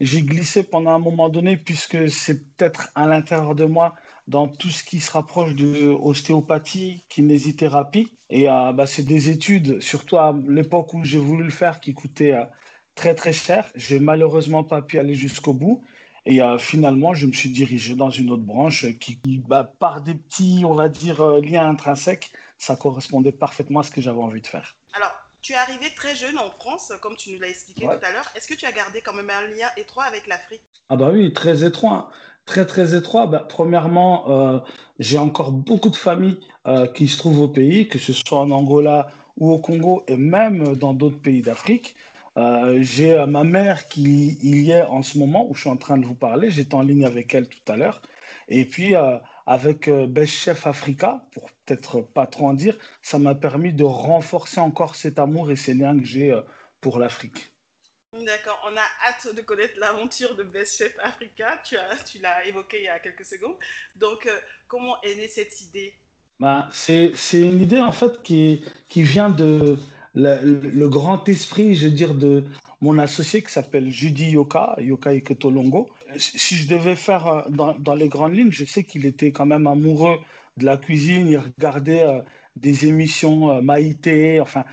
j'ai 0.00 0.22
glissé 0.22 0.62
pendant 0.62 0.90
un 0.90 0.98
moment 0.98 1.28
donné 1.30 1.56
puisque 1.56 2.10
c'est 2.10 2.56
peut-être 2.56 2.90
à 2.94 3.06
l'intérieur 3.06 3.54
de 3.54 3.64
moi 3.64 3.94
dans 4.28 4.48
tout 4.48 4.70
ce 4.70 4.84
qui 4.84 5.00
se 5.00 5.10
rapproche 5.10 5.54
de 5.54 5.88
ostéopathie, 5.88 7.02
kinésithérapie. 7.08 8.12
Et 8.30 8.44
bah, 8.44 8.86
c'est 8.86 9.02
des 9.04 9.30
études, 9.30 9.80
surtout 9.80 10.16
à 10.16 10.36
l'époque 10.46 10.94
où 10.94 11.02
j'ai 11.02 11.18
voulu 11.18 11.44
le 11.44 11.50
faire, 11.50 11.80
qui 11.80 11.94
coûtaient 11.94 12.36
très 12.94 13.14
très 13.14 13.32
cher. 13.32 13.70
J'ai 13.74 13.98
malheureusement 14.00 14.64
pas 14.64 14.82
pu 14.82 14.98
aller 14.98 15.14
jusqu'au 15.14 15.52
bout. 15.52 15.84
Et 16.26 16.40
euh, 16.40 16.56
finalement, 16.56 17.12
je 17.12 17.26
me 17.26 17.32
suis 17.32 17.50
dirigé 17.50 17.94
dans 17.94 18.08
une 18.08 18.30
autre 18.30 18.42
branche 18.42 18.86
qui, 18.98 19.18
bah, 19.46 19.64
par 19.64 20.00
des 20.00 20.14
petits, 20.14 20.62
on 20.64 20.72
va 20.72 20.88
dire, 20.88 21.20
euh, 21.20 21.40
liens 21.40 21.68
intrinsèques, 21.68 22.32
ça 22.56 22.76
correspondait 22.76 23.32
parfaitement 23.32 23.80
à 23.80 23.82
ce 23.82 23.90
que 23.90 24.00
j'avais 24.00 24.22
envie 24.22 24.40
de 24.40 24.46
faire. 24.46 24.78
Alors, 24.94 25.12
tu 25.42 25.52
es 25.52 25.56
arrivé 25.56 25.92
très 25.94 26.16
jeune 26.16 26.38
en 26.38 26.50
France, 26.50 26.92
comme 27.02 27.16
tu 27.16 27.32
nous 27.32 27.40
l'as 27.40 27.48
expliqué 27.48 27.82
tout 27.82 27.90
à 27.90 28.10
l'heure. 28.10 28.30
Est-ce 28.34 28.48
que 28.48 28.54
tu 28.54 28.64
as 28.64 28.72
gardé 28.72 29.02
quand 29.02 29.12
même 29.12 29.28
un 29.28 29.46
lien 29.48 29.68
étroit 29.76 30.04
avec 30.04 30.26
l'Afrique? 30.26 30.62
Ah 30.88 30.96
bah 30.96 31.10
oui, 31.12 31.30
très 31.34 31.62
étroit. 31.62 32.10
Très 32.46 32.64
très 32.64 32.94
étroit. 32.94 33.26
Bah, 33.26 33.44
premièrement, 33.46 34.30
euh, 34.30 34.60
j'ai 34.98 35.18
encore 35.18 35.52
beaucoup 35.52 35.90
de 35.90 35.96
familles 35.96 36.40
qui 36.94 37.08
se 37.08 37.18
trouvent 37.18 37.40
au 37.40 37.48
pays, 37.48 37.88
que 37.88 37.98
ce 37.98 38.14
soit 38.14 38.38
en 38.38 38.50
Angola 38.50 39.08
ou 39.36 39.52
au 39.52 39.58
Congo 39.58 40.02
et 40.08 40.16
même 40.16 40.74
dans 40.74 40.94
d'autres 40.94 41.20
pays 41.20 41.42
d'Afrique. 41.42 41.94
Euh, 42.36 42.78
j'ai 42.82 43.12
euh, 43.12 43.26
ma 43.26 43.44
mère 43.44 43.88
qui 43.88 44.38
y 44.42 44.70
est 44.72 44.82
en 44.82 45.02
ce 45.02 45.18
moment 45.18 45.48
où 45.48 45.54
je 45.54 45.60
suis 45.60 45.70
en 45.70 45.76
train 45.76 45.98
de 45.98 46.04
vous 46.04 46.16
parler. 46.16 46.50
J'étais 46.50 46.74
en 46.74 46.82
ligne 46.82 47.04
avec 47.04 47.32
elle 47.34 47.48
tout 47.48 47.60
à 47.68 47.76
l'heure. 47.76 48.02
Et 48.48 48.64
puis 48.64 48.96
euh, 48.96 49.18
avec 49.46 49.88
Best 49.88 50.32
Chef 50.34 50.66
Africa, 50.66 51.26
pour 51.32 51.50
peut-être 51.50 52.00
pas 52.00 52.26
trop 52.26 52.48
en 52.48 52.54
dire, 52.54 52.76
ça 53.02 53.18
m'a 53.18 53.34
permis 53.34 53.72
de 53.72 53.84
renforcer 53.84 54.58
encore 54.58 54.96
cet 54.96 55.18
amour 55.18 55.50
et 55.50 55.56
ces 55.56 55.74
liens 55.74 55.96
que 55.98 56.04
j'ai 56.04 56.38
pour 56.80 56.98
l'Afrique. 56.98 57.50
D'accord, 58.12 58.60
on 58.64 58.76
a 58.76 58.86
hâte 59.06 59.34
de 59.34 59.42
connaître 59.42 59.78
l'aventure 59.78 60.34
de 60.36 60.44
Best 60.44 60.78
Chef 60.78 60.98
Africa. 60.98 61.60
Tu, 61.62 61.76
as, 61.76 61.96
tu 62.04 62.20
l'as 62.20 62.46
évoqué 62.46 62.78
il 62.78 62.84
y 62.84 62.88
a 62.88 62.98
quelques 63.00 63.24
secondes. 63.24 63.56
Donc, 63.96 64.28
comment 64.66 65.00
est 65.02 65.14
née 65.14 65.28
cette 65.28 65.60
idée? 65.60 65.96
Bah, 66.40 66.68
c'est, 66.72 67.12
c'est 67.14 67.40
une 67.40 67.60
idée 67.60 67.80
en 67.80 67.92
fait 67.92 68.22
qui, 68.22 68.64
qui 68.88 69.02
vient 69.02 69.30
de, 69.30 69.78
le, 70.14 70.88
grand 70.88 71.28
esprit, 71.28 71.74
je 71.74 71.86
veux 71.88 71.94
dire, 71.94 72.14
de 72.14 72.44
mon 72.80 72.98
associé 72.98 73.42
qui 73.42 73.52
s'appelle 73.52 73.90
Judy 73.90 74.30
Yoka, 74.30 74.76
Yoka 74.80 75.10
Iketolongo. 75.10 75.90
Si 76.16 76.56
je 76.56 76.68
devais 76.68 76.96
faire 76.96 77.26
euh, 77.26 77.42
dans, 77.48 77.78
dans 77.78 77.94
les 77.94 78.08
grandes 78.08 78.34
lignes, 78.34 78.52
je 78.52 78.64
sais 78.64 78.84
qu'il 78.84 79.06
était 79.06 79.32
quand 79.32 79.46
même 79.46 79.66
amoureux 79.66 80.18
de 80.56 80.66
la 80.66 80.76
cuisine, 80.76 81.26
il 81.26 81.38
regardait 81.38 82.04
euh, 82.04 82.20
des 82.54 82.86
émissions 82.86 83.50
euh, 83.50 83.60
Maïté, 83.60 84.40
enfin, 84.40 84.64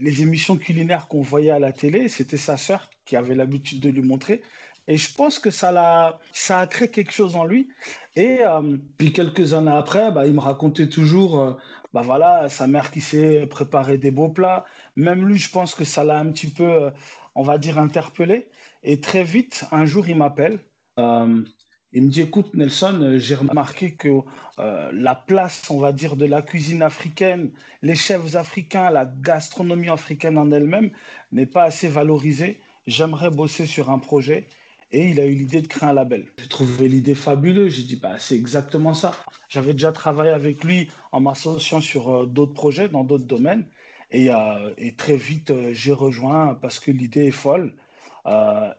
les 0.00 0.22
émissions 0.22 0.56
culinaires 0.56 1.06
qu'on 1.06 1.22
voyait 1.22 1.50
à 1.50 1.60
la 1.60 1.72
télé, 1.72 2.08
c'était 2.08 2.36
sa 2.36 2.56
sœur 2.56 2.90
qui 3.04 3.14
avait 3.14 3.36
l'habitude 3.36 3.80
de 3.80 3.90
lui 3.90 4.02
montrer. 4.02 4.42
Et 4.90 4.96
je 4.96 5.14
pense 5.14 5.38
que 5.38 5.50
ça 5.50 5.70
l'a, 5.70 6.18
ça 6.32 6.58
a 6.58 6.66
créé 6.66 6.88
quelque 6.88 7.12
chose 7.12 7.36
en 7.36 7.44
lui. 7.44 7.68
Et 8.16 8.40
euh, 8.40 8.76
puis 8.98 9.12
quelques 9.12 9.54
années 9.54 9.70
après, 9.70 10.10
bah, 10.10 10.26
il 10.26 10.34
me 10.34 10.40
racontait 10.40 10.88
toujours, 10.88 11.38
euh, 11.38 11.52
bah 11.92 12.02
voilà, 12.02 12.48
sa 12.48 12.66
mère 12.66 12.90
qui 12.90 13.00
sait 13.00 13.46
préparer 13.46 13.98
des 13.98 14.10
beaux 14.10 14.30
plats. 14.30 14.64
Même 14.96 15.28
lui, 15.28 15.38
je 15.38 15.48
pense 15.48 15.76
que 15.76 15.84
ça 15.84 16.02
l'a 16.02 16.18
un 16.18 16.26
petit 16.32 16.48
peu, 16.48 16.64
euh, 16.64 16.90
on 17.36 17.44
va 17.44 17.56
dire, 17.58 17.78
interpellé. 17.78 18.50
Et 18.82 18.98
très 18.98 19.22
vite, 19.22 19.64
un 19.70 19.84
jour, 19.84 20.08
il 20.08 20.16
m'appelle. 20.16 20.58
il 20.98 22.02
me 22.02 22.10
dit, 22.10 22.22
écoute 22.22 22.52
Nelson, 22.54 23.14
j'ai 23.18 23.36
remarqué 23.36 23.94
que 23.94 24.22
la 24.58 25.14
place, 25.14 25.70
on 25.70 25.78
va 25.78 25.92
dire, 25.92 26.16
de 26.16 26.26
la 26.26 26.42
cuisine 26.42 26.82
africaine, 26.82 27.52
les 27.82 27.94
chefs 27.94 28.34
africains, 28.34 28.90
la 28.90 29.04
gastronomie 29.06 29.88
africaine 29.88 30.36
en 30.36 30.50
elle-même 30.50 30.90
n'est 31.30 31.46
pas 31.46 31.64
assez 31.64 31.88
valorisée. 31.88 32.60
J'aimerais 32.88 33.30
bosser 33.30 33.66
sur 33.66 33.88
un 33.90 34.00
projet 34.00 34.48
et 34.90 35.08
il 35.08 35.20
a 35.20 35.26
eu 35.26 35.34
l'idée 35.34 35.62
de 35.62 35.66
créer 35.66 35.88
un 35.88 35.92
label. 35.92 36.32
J'ai 36.38 36.48
trouvé 36.48 36.88
l'idée 36.88 37.14
fabuleuse. 37.14 37.74
J'ai 37.74 37.82
dit, 37.82 37.96
bah, 37.96 38.18
c'est 38.18 38.36
exactement 38.36 38.94
ça. 38.94 39.12
J'avais 39.48 39.72
déjà 39.72 39.92
travaillé 39.92 40.32
avec 40.32 40.64
lui 40.64 40.90
en 41.12 41.20
m'associant 41.20 41.80
sur 41.80 42.08
euh, 42.08 42.26
d'autres 42.26 42.54
projets, 42.54 42.88
dans 42.88 43.04
d'autres 43.04 43.26
domaines. 43.26 43.68
Et, 44.12 44.28
et 44.76 44.96
très 44.96 45.16
vite, 45.16 45.52
j'ai 45.70 45.92
rejoint 45.92 46.56
parce 46.56 46.80
que 46.80 46.90
l'idée 46.90 47.26
est 47.26 47.30
folle. 47.30 47.76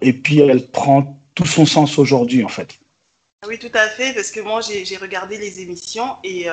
et 0.01 0.11
puis, 0.11 0.39
elle 0.39 0.67
prend 0.67 1.21
tout 1.35 1.45
son 1.45 1.65
sens 1.65 1.97
aujourd'hui, 1.97 2.43
en 2.43 2.49
fait. 2.49 2.77
Oui, 3.47 3.57
tout 3.57 3.71
à 3.73 3.87
fait, 3.87 4.13
parce 4.13 4.29
que 4.29 4.41
moi, 4.41 4.59
j'ai 4.59 4.97
regardé 4.97 5.37
les 5.37 5.61
émissions 5.61 6.17
et 6.25 6.47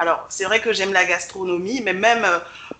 alors, 0.00 0.26
c'est 0.28 0.44
vrai 0.44 0.60
que 0.60 0.72
j'aime 0.72 0.92
la 0.92 1.04
gastronomie, 1.04 1.82
mais 1.84 1.92
même, 1.92 2.26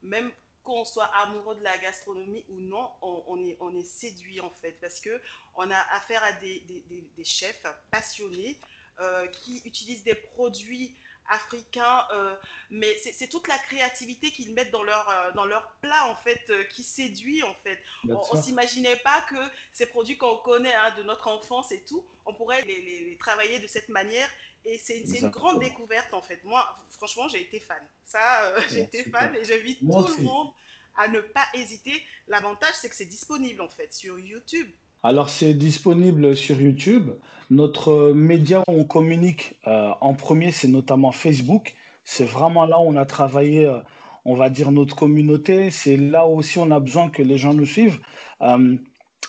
même 0.02 0.32
qu'on 0.70 0.84
soit 0.84 1.06
amoureux 1.06 1.56
de 1.56 1.62
la 1.62 1.78
gastronomie 1.78 2.44
ou 2.48 2.60
non, 2.60 2.92
on, 3.02 3.74
est, 3.74 3.82
séduit 3.82 4.40
en 4.40 4.50
fait, 4.50 4.80
parce 4.80 5.00
que 5.00 5.20
on 5.56 5.68
a 5.68 5.78
affaire 5.78 6.22
à 6.22 6.30
des, 6.32 6.60
des, 6.60 7.24
chefs 7.24 7.66
passionnés 7.90 8.56
euh, 9.00 9.26
qui 9.26 9.62
utilisent 9.64 10.04
des 10.04 10.14
produits 10.14 10.96
africains, 11.30 12.08
euh, 12.12 12.36
mais 12.70 12.98
c'est 12.98 13.28
toute 13.28 13.46
la 13.46 13.56
créativité 13.56 14.32
qu'ils 14.32 14.52
mettent 14.52 14.72
dans 14.72 14.82
leur, 14.82 15.08
euh, 15.08 15.32
dans 15.32 15.46
leur 15.46 15.76
plat, 15.80 16.06
en 16.08 16.16
fait, 16.16 16.50
euh, 16.50 16.64
qui 16.64 16.82
séduit, 16.82 17.42
en 17.44 17.54
fait. 17.54 17.82
on 18.08 18.36
ne 18.36 18.42
s'imaginait 18.42 18.96
pas 18.96 19.22
que 19.22 19.36
ces 19.72 19.86
produits 19.86 20.18
qu'on 20.18 20.38
connaît 20.38 20.74
hein, 20.74 20.92
de 20.96 21.04
notre 21.04 21.28
enfance 21.28 21.70
et 21.70 21.84
tout, 21.84 22.06
on 22.26 22.34
pourrait 22.34 22.62
les, 22.62 22.82
les, 22.82 23.16
travailler 23.16 23.60
de 23.60 23.68
cette 23.68 23.88
manière. 23.88 24.28
Et 24.64 24.76
c'est 24.76 24.98
une 24.98 25.30
grande 25.30 25.60
découverte, 25.60 26.12
en 26.12 26.20
fait. 26.20 26.44
Moi, 26.44 26.74
franchement, 26.90 27.28
j'ai 27.28 27.40
été 27.40 27.60
fan. 27.60 27.88
Ça, 28.02 28.60
j'ai 28.68 28.80
été 28.80 29.04
fan 29.04 29.34
et 29.34 29.44
j'invite 29.44 29.80
tout 29.80 30.16
le 30.18 30.22
monde 30.22 30.52
à 30.96 31.08
ne 31.08 31.20
pas 31.20 31.46
hésiter. 31.54 32.04
L'avantage, 32.26 32.74
c'est 32.74 32.90
que 32.90 32.96
c'est 32.96 33.06
disponible, 33.06 33.62
en 33.62 33.68
fait, 33.68 33.94
sur 33.94 34.18
YouTube. 34.18 34.72
Alors 35.02 35.30
c'est 35.30 35.54
disponible 35.54 36.36
sur 36.36 36.60
YouTube. 36.60 37.12
Notre 37.48 38.12
média 38.12 38.60
où 38.68 38.72
on 38.72 38.84
communique 38.84 39.58
euh, 39.66 39.92
en 40.00 40.12
premier, 40.12 40.52
c'est 40.52 40.68
notamment 40.68 41.10
Facebook. 41.10 41.74
C'est 42.04 42.26
vraiment 42.26 42.66
là 42.66 42.78
où 42.80 42.82
on 42.82 42.96
a 42.96 43.06
travaillé, 43.06 43.64
euh, 43.64 43.78
on 44.26 44.34
va 44.34 44.50
dire, 44.50 44.70
notre 44.70 44.94
communauté. 44.94 45.70
C'est 45.70 45.96
là 45.96 46.26
aussi 46.26 46.58
on 46.58 46.70
a 46.70 46.80
besoin 46.80 47.08
que 47.08 47.22
les 47.22 47.38
gens 47.38 47.54
nous 47.54 47.64
suivent. 47.64 48.00
Euh, 48.42 48.76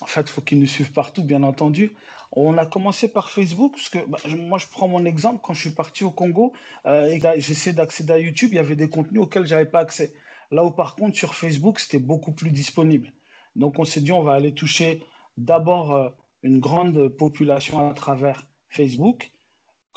en 0.01 0.05
fait, 0.07 0.21
il 0.21 0.27
faut 0.27 0.41
qu'ils 0.41 0.59
nous 0.59 0.67
suivent 0.67 0.91
partout, 0.91 1.23
bien 1.23 1.41
entendu. 1.43 1.95
On 2.33 2.57
a 2.57 2.65
commencé 2.65 3.07
par 3.07 3.29
Facebook, 3.29 3.73
parce 3.75 3.89
que 3.89 3.99
bah, 4.09 4.17
moi, 4.35 4.57
je 4.57 4.67
prends 4.67 4.89
mon 4.89 5.05
exemple. 5.05 5.39
Quand 5.43 5.53
je 5.53 5.61
suis 5.61 5.75
parti 5.75 6.03
au 6.03 6.11
Congo, 6.11 6.53
et 6.85 7.21
j'essaie 7.37 7.71
d'accéder 7.71 8.11
à 8.11 8.17
YouTube, 8.17 8.49
il 8.51 8.55
y 8.55 8.59
avait 8.59 8.75
des 8.75 8.89
contenus 8.89 9.21
auxquels 9.21 9.45
j'avais 9.45 9.67
pas 9.67 9.79
accès. 9.79 10.15
Là 10.49 10.65
où, 10.65 10.71
par 10.71 10.95
contre, 10.95 11.15
sur 11.15 11.35
Facebook, 11.35 11.79
c'était 11.79 11.99
beaucoup 11.99 12.31
plus 12.31 12.49
disponible. 12.49 13.13
Donc, 13.55 13.77
on 13.77 13.85
s'est 13.85 14.01
dit, 14.01 14.11
on 14.11 14.23
va 14.23 14.33
aller 14.33 14.55
toucher 14.55 15.03
d'abord 15.45 15.91
euh, 15.91 16.09
une 16.43 16.59
grande 16.59 17.09
population 17.09 17.89
à 17.89 17.93
travers 17.93 18.47
Facebook, 18.69 19.31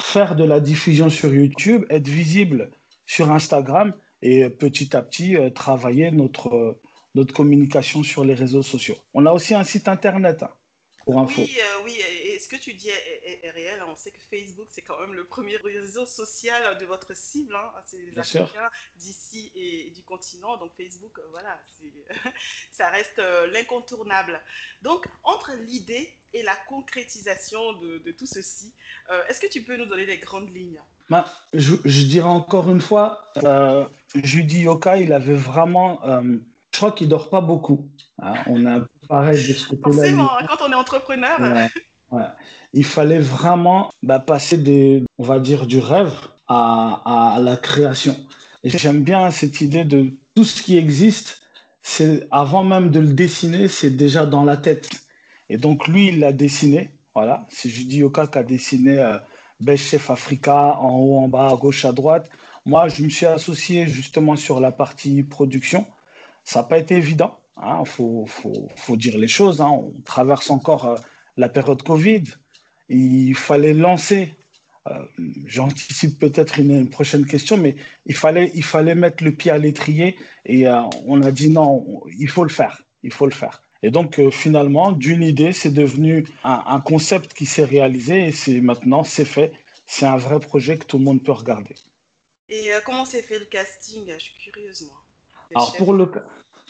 faire 0.00 0.36
de 0.36 0.44
la 0.44 0.60
diffusion 0.60 1.08
sur 1.08 1.32
YouTube, 1.32 1.84
être 1.90 2.08
visible 2.08 2.70
sur 3.06 3.30
Instagram 3.30 3.94
et 4.22 4.48
petit 4.48 4.96
à 4.96 5.02
petit 5.02 5.36
euh, 5.36 5.50
travailler 5.50 6.10
notre, 6.10 6.54
euh, 6.54 6.80
notre 7.14 7.34
communication 7.34 8.02
sur 8.02 8.24
les 8.24 8.34
réseaux 8.34 8.62
sociaux. 8.62 8.96
On 9.12 9.26
a 9.26 9.32
aussi 9.32 9.54
un 9.54 9.64
site 9.64 9.88
internet. 9.88 10.42
Hein. 10.42 10.50
Oui, 11.06 11.58
euh, 11.58 11.82
oui, 11.84 12.00
et 12.00 12.38
ce 12.38 12.48
que 12.48 12.56
tu 12.56 12.74
dis 12.74 12.88
est, 12.88 13.50
réel. 13.50 13.82
On 13.86 13.96
sait 13.96 14.10
que 14.10 14.20
Facebook, 14.20 14.68
c'est 14.70 14.82
quand 14.82 14.98
même 15.00 15.14
le 15.14 15.26
premier 15.26 15.56
réseau 15.56 16.06
social 16.06 16.78
de 16.78 16.86
votre 16.86 17.14
cible. 17.14 17.54
Hein. 17.54 17.72
C'est 17.86 17.98
les 17.98 18.18
Africains 18.18 18.70
d'ici 18.96 19.52
et, 19.54 19.90
du 19.90 20.02
continent. 20.02 20.56
Donc 20.56 20.72
Facebook, 20.76 21.18
euh, 21.18 21.26
voilà, 21.30 21.62
ça 22.72 22.90
reste 22.90 23.18
euh, 23.18 23.46
l'incontournable. 23.46 24.40
Donc, 24.82 25.06
entre 25.22 25.52
l'idée 25.52 26.16
et 26.32 26.42
la 26.42 26.56
concrétisation 26.56 27.74
de, 27.74 27.98
tout 28.10 28.26
ceci, 28.26 28.74
est-ce 29.28 29.40
que 29.40 29.46
tu 29.46 29.62
peux 29.62 29.76
nous 29.76 29.86
donner 29.86 30.04
les 30.04 30.18
grandes 30.18 30.52
lignes? 30.52 30.82
Bah, 31.08 31.26
je, 31.52 31.76
dirais 32.02 32.28
encore 32.28 32.68
une 32.70 32.80
fois, 32.80 33.28
Judy 34.14 34.62
Yoka, 34.62 34.96
il 34.96 35.12
avait 35.12 35.36
vraiment 35.36 36.00
je 36.74 36.80
crois 36.80 36.90
qu'il 36.90 37.08
dort 37.08 37.30
pas 37.30 37.40
beaucoup. 37.40 37.92
Hein. 38.22 38.34
on 38.46 38.64
a 38.66 38.86
pareil 39.08 39.36
de 39.48 39.52
ce 39.52 39.74
côté-là. 39.74 40.38
Hein, 40.40 40.46
quand 40.48 40.66
on 40.66 40.70
est 40.70 40.74
entrepreneur. 40.74 41.38
Il 42.72 42.84
fallait 42.84 43.18
vraiment 43.18 43.90
bah, 44.02 44.18
passer 44.18 44.58
des, 44.58 45.04
on 45.18 45.24
va 45.24 45.38
dire, 45.38 45.66
du 45.66 45.78
rêve 45.78 46.12
à, 46.48 47.38
la 47.40 47.56
création. 47.56 48.16
Et 48.62 48.70
j'aime 48.70 49.02
bien 49.02 49.30
cette 49.30 49.60
idée 49.60 49.84
de 49.84 50.12
tout 50.34 50.44
ce 50.44 50.62
qui 50.62 50.76
existe, 50.76 51.40
c'est 51.80 52.26
avant 52.30 52.64
même 52.64 52.90
de 52.90 53.00
le 53.00 53.12
dessiner, 53.12 53.68
c'est 53.68 53.90
déjà 53.90 54.26
dans 54.26 54.44
la 54.44 54.56
tête. 54.56 54.88
Et 55.48 55.58
donc 55.58 55.86
lui, 55.86 56.08
il 56.08 56.20
l'a 56.20 56.32
dessiné. 56.32 56.90
Voilà, 57.14 57.46
c'est 57.48 57.68
Judy 57.68 58.02
Oka 58.02 58.26
qui 58.26 58.38
a 58.38 58.42
dessiné 58.42 58.98
euh, 58.98 59.18
Best 59.60 59.84
Chef 59.84 60.10
Africa 60.10 60.76
en 60.78 60.96
haut, 60.96 61.18
en 61.18 61.28
bas, 61.28 61.50
à 61.50 61.56
gauche, 61.56 61.84
à 61.84 61.92
droite. 61.92 62.30
Moi, 62.66 62.88
je 62.88 63.02
me 63.04 63.08
suis 63.10 63.26
associé 63.26 63.86
justement 63.86 64.34
sur 64.34 64.58
la 64.58 64.72
partie 64.72 65.22
production. 65.22 65.86
Ça 66.44 66.62
n'a 66.62 66.68
pas 66.68 66.78
été 66.78 66.96
évident. 66.96 67.38
Il 67.56 67.62
hein, 67.62 67.84
faut, 67.84 68.26
faut, 68.26 68.68
faut, 68.74 68.96
dire 68.96 69.16
les 69.16 69.28
choses. 69.28 69.60
Hein. 69.60 69.70
On 69.70 70.00
traverse 70.04 70.50
encore 70.50 70.86
euh, 70.86 70.96
la 71.36 71.48
période 71.48 71.82
Covid. 71.82 72.24
Il 72.88 73.34
fallait 73.34 73.74
lancer. 73.74 74.34
Euh, 74.88 75.04
J'anticipe 75.46 76.18
peut-être 76.18 76.58
une, 76.58 76.90
prochaine 76.90 77.26
question, 77.26 77.56
mais 77.56 77.76
il 78.06 78.14
fallait, 78.14 78.50
il 78.54 78.64
fallait 78.64 78.94
mettre 78.94 79.22
le 79.22 79.32
pied 79.32 79.50
à 79.50 79.56
l'étrier 79.56 80.18
et 80.44 80.66
euh, 80.66 80.82
on 81.06 81.22
a 81.22 81.30
dit 81.30 81.48
non, 81.48 82.02
il 82.18 82.28
faut 82.28 82.42
le 82.42 82.50
faire. 82.50 82.82
Il 83.02 83.12
faut 83.12 83.26
le 83.26 83.32
faire. 83.32 83.62
Et 83.82 83.90
donc 83.90 84.20
finalement, 84.30 84.92
d'une 84.92 85.22
idée, 85.22 85.52
c'est 85.52 85.72
devenu 85.72 86.26
un, 86.42 86.64
un, 86.66 86.80
concept 86.80 87.34
qui 87.34 87.46
s'est 87.46 87.64
réalisé 87.64 88.26
et 88.26 88.32
c'est 88.32 88.60
maintenant, 88.60 89.04
c'est 89.04 89.26
fait. 89.26 89.52
C'est 89.86 90.06
un 90.06 90.16
vrai 90.16 90.40
projet 90.40 90.76
que 90.78 90.86
tout 90.86 90.98
le 90.98 91.04
monde 91.04 91.22
peut 91.22 91.32
regarder. 91.32 91.74
Et 92.48 92.70
comment 92.84 93.04
s'est 93.04 93.22
fait 93.22 93.38
le 93.38 93.44
casting? 93.44 94.10
Je 94.10 94.18
suis 94.18 94.34
curieuse, 94.34 94.82
moi. 94.82 95.02
Alors 95.54 95.76
pour 95.76 95.92
le, 95.92 96.10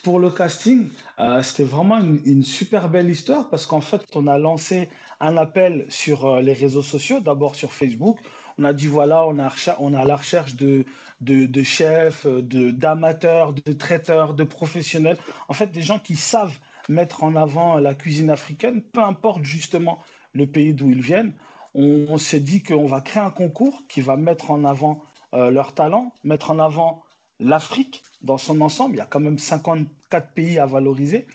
pour 0.05 0.21
le 0.21 0.31
casting, 0.31 0.91
euh, 1.19 1.43
c'était 1.43 1.65
vraiment 1.65 1.99
une, 1.99 2.45
super 2.45 2.91
belle 2.91 3.09
histoire 3.09 3.49
parce 3.49 3.67
qu'en 3.67 3.81
fait, 3.81 4.03
on 4.15 4.27
a 4.27 4.39
lancé 4.39 4.91
un 5.19 5.37
appel 5.39 5.87
sur 5.89 6.27
euh, 6.27 6.41
les 6.43 6.53
réseaux 6.53 6.83
sociaux, 6.83 7.21
d'abord 7.21 7.57
sur 7.57 7.73
Facebook. 7.73 8.21
On 8.59 8.65
a 8.65 8.73
dit 8.75 8.87
voilà, 8.87 9.27
on 9.27 9.39
a, 9.39 9.51
on 9.81 9.95
a 9.95 10.05
la 10.05 10.17
recherche 10.17 10.55
de, 10.57 10.85
de, 11.23 11.47
de 11.47 11.63
chefs, 11.63 12.27
d'amateurs, 12.27 13.55
de 13.55 13.73
traiteurs, 13.73 14.35
de 14.35 14.45
professionnels. 14.45 15.17
En 15.49 15.55
fait, 15.55 15.73
des 15.73 15.83
gens 15.83 15.99
qui 15.99 16.17
savent 16.17 16.59
mettre 16.89 17.25
en 17.25 17.35
avant 17.35 17.79
la 17.79 17.95
cuisine 17.95 18.29
africaine, 18.31 18.83
peu 18.83 19.03
importe 19.03 19.43
justement 19.43 20.05
le 20.35 20.47
pays 20.47 20.75
d'où 20.75 20.91
ils 20.91 21.03
viennent. 21.03 21.33
On, 21.73 22.19
s'est 22.19 22.41
dit 22.41 22.63
qu'on 22.63 22.87
va 22.87 23.01
créer 23.01 23.23
un 23.23 23.31
concours 23.33 23.83
qui 23.89 24.01
va 24.01 24.17
mettre 24.17 24.51
en 24.53 24.65
avant 24.65 25.03
euh, 25.33 25.51
leurs 25.51 25.75
talents, 25.75 26.15
mettre 26.23 26.51
en 26.53 26.61
avant 26.61 27.05
l'Afrique 27.41 28.03
dans 28.25 28.39
son 28.39 28.61
ensemble. 28.61 28.97
Il 28.97 28.99
y 28.99 29.03
a 29.03 29.07
quand 29.07 29.21
même 29.21 29.39
54 29.39 30.33
pays 30.33 30.59
à 30.59 30.67
valoriser. 30.67 31.27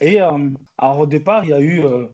Et 0.00 0.20
euh, 0.20 0.50
alors 0.78 1.00
au 1.00 1.06
départ, 1.06 1.44
il 1.44 1.50
y 1.50 1.52
a 1.52 1.60
eu, 1.60 1.84
euh, 1.84 2.06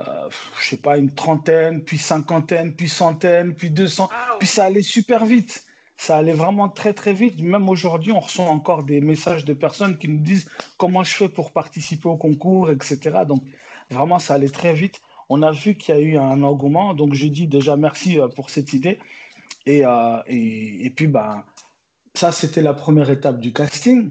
euh, 0.00 0.28
je 0.60 0.68
sais 0.70 0.76
pas, 0.78 0.96
une 0.98 1.12
trentaine, 1.14 1.84
puis 1.84 1.98
cinquantaine, 1.98 2.74
puis 2.74 2.88
centaine, 2.88 3.54
puis 3.54 3.70
200. 3.70 4.08
Ah 4.10 4.36
puis 4.38 4.48
ça 4.48 4.64
allait 4.64 4.82
super 4.82 5.24
vite. 5.24 5.64
Ça 5.96 6.16
allait 6.16 6.32
vraiment 6.32 6.68
très 6.68 6.92
très 6.94 7.12
vite. 7.12 7.40
Même 7.42 7.68
aujourd'hui, 7.68 8.12
on 8.12 8.20
reçoit 8.20 8.46
encore 8.46 8.84
des 8.84 9.00
messages 9.00 9.44
de 9.44 9.52
personnes 9.52 9.98
qui 9.98 10.08
nous 10.08 10.22
disent 10.22 10.48
comment 10.76 11.02
je 11.02 11.14
fais 11.14 11.28
pour 11.28 11.52
participer 11.52 12.08
au 12.08 12.16
concours, 12.16 12.70
etc. 12.70 13.24
Donc 13.26 13.42
vraiment, 13.90 14.20
ça 14.20 14.34
allait 14.34 14.48
très 14.48 14.74
vite. 14.74 15.00
On 15.28 15.42
a 15.42 15.50
vu 15.50 15.74
qu'il 15.74 15.94
y 15.94 15.98
a 15.98 16.00
eu 16.00 16.16
un 16.16 16.42
engouement. 16.42 16.94
Donc 16.94 17.14
je 17.14 17.26
dis 17.26 17.48
déjà 17.48 17.76
merci 17.76 18.18
euh, 18.18 18.28
pour 18.28 18.50
cette 18.50 18.72
idée. 18.72 18.98
Et, 19.66 19.84
euh, 19.84 20.22
et, 20.26 20.86
et 20.86 20.90
puis, 20.90 21.08
bah, 21.08 21.46
ça, 22.18 22.32
c'était 22.32 22.62
la 22.62 22.74
première 22.74 23.10
étape 23.10 23.38
du 23.38 23.52
casting. 23.52 24.10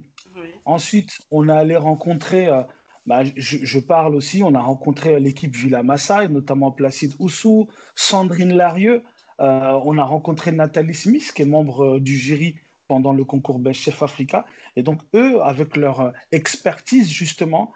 Ensuite, 0.63 1.19
on 1.29 1.49
a 1.49 1.55
allé 1.55 1.75
rencontrer, 1.75 2.47
euh, 2.47 2.61
bah, 3.05 3.23
je, 3.25 3.79
parle 3.79 4.15
aussi, 4.15 4.43
on 4.43 4.55
a 4.55 4.61
rencontré 4.61 5.19
l'équipe 5.19 5.53
Villa 5.53 5.83
Massai, 5.83 6.29
notamment 6.29 6.71
Placide 6.71 7.13
Oussou, 7.19 7.67
Sandrine 7.95 8.53
Larieux. 8.53 9.03
Euh, 9.41 9.77
on 9.83 9.97
a 9.97 10.05
rencontré 10.05 10.53
Nathalie 10.53 10.93
Smith, 10.93 11.33
qui 11.35 11.41
est 11.41 11.45
membre 11.45 11.97
euh, 11.97 11.99
du 11.99 12.15
jury 12.15 12.55
pendant 12.87 13.11
le 13.11 13.25
concours 13.25 13.59
Best 13.59 13.81
Chef 13.81 14.01
Africa. 14.01 14.45
Et 14.77 14.83
donc, 14.83 15.01
eux, 15.13 15.41
avec 15.41 15.75
leur 15.75 16.13
expertise, 16.31 17.09
justement, 17.11 17.73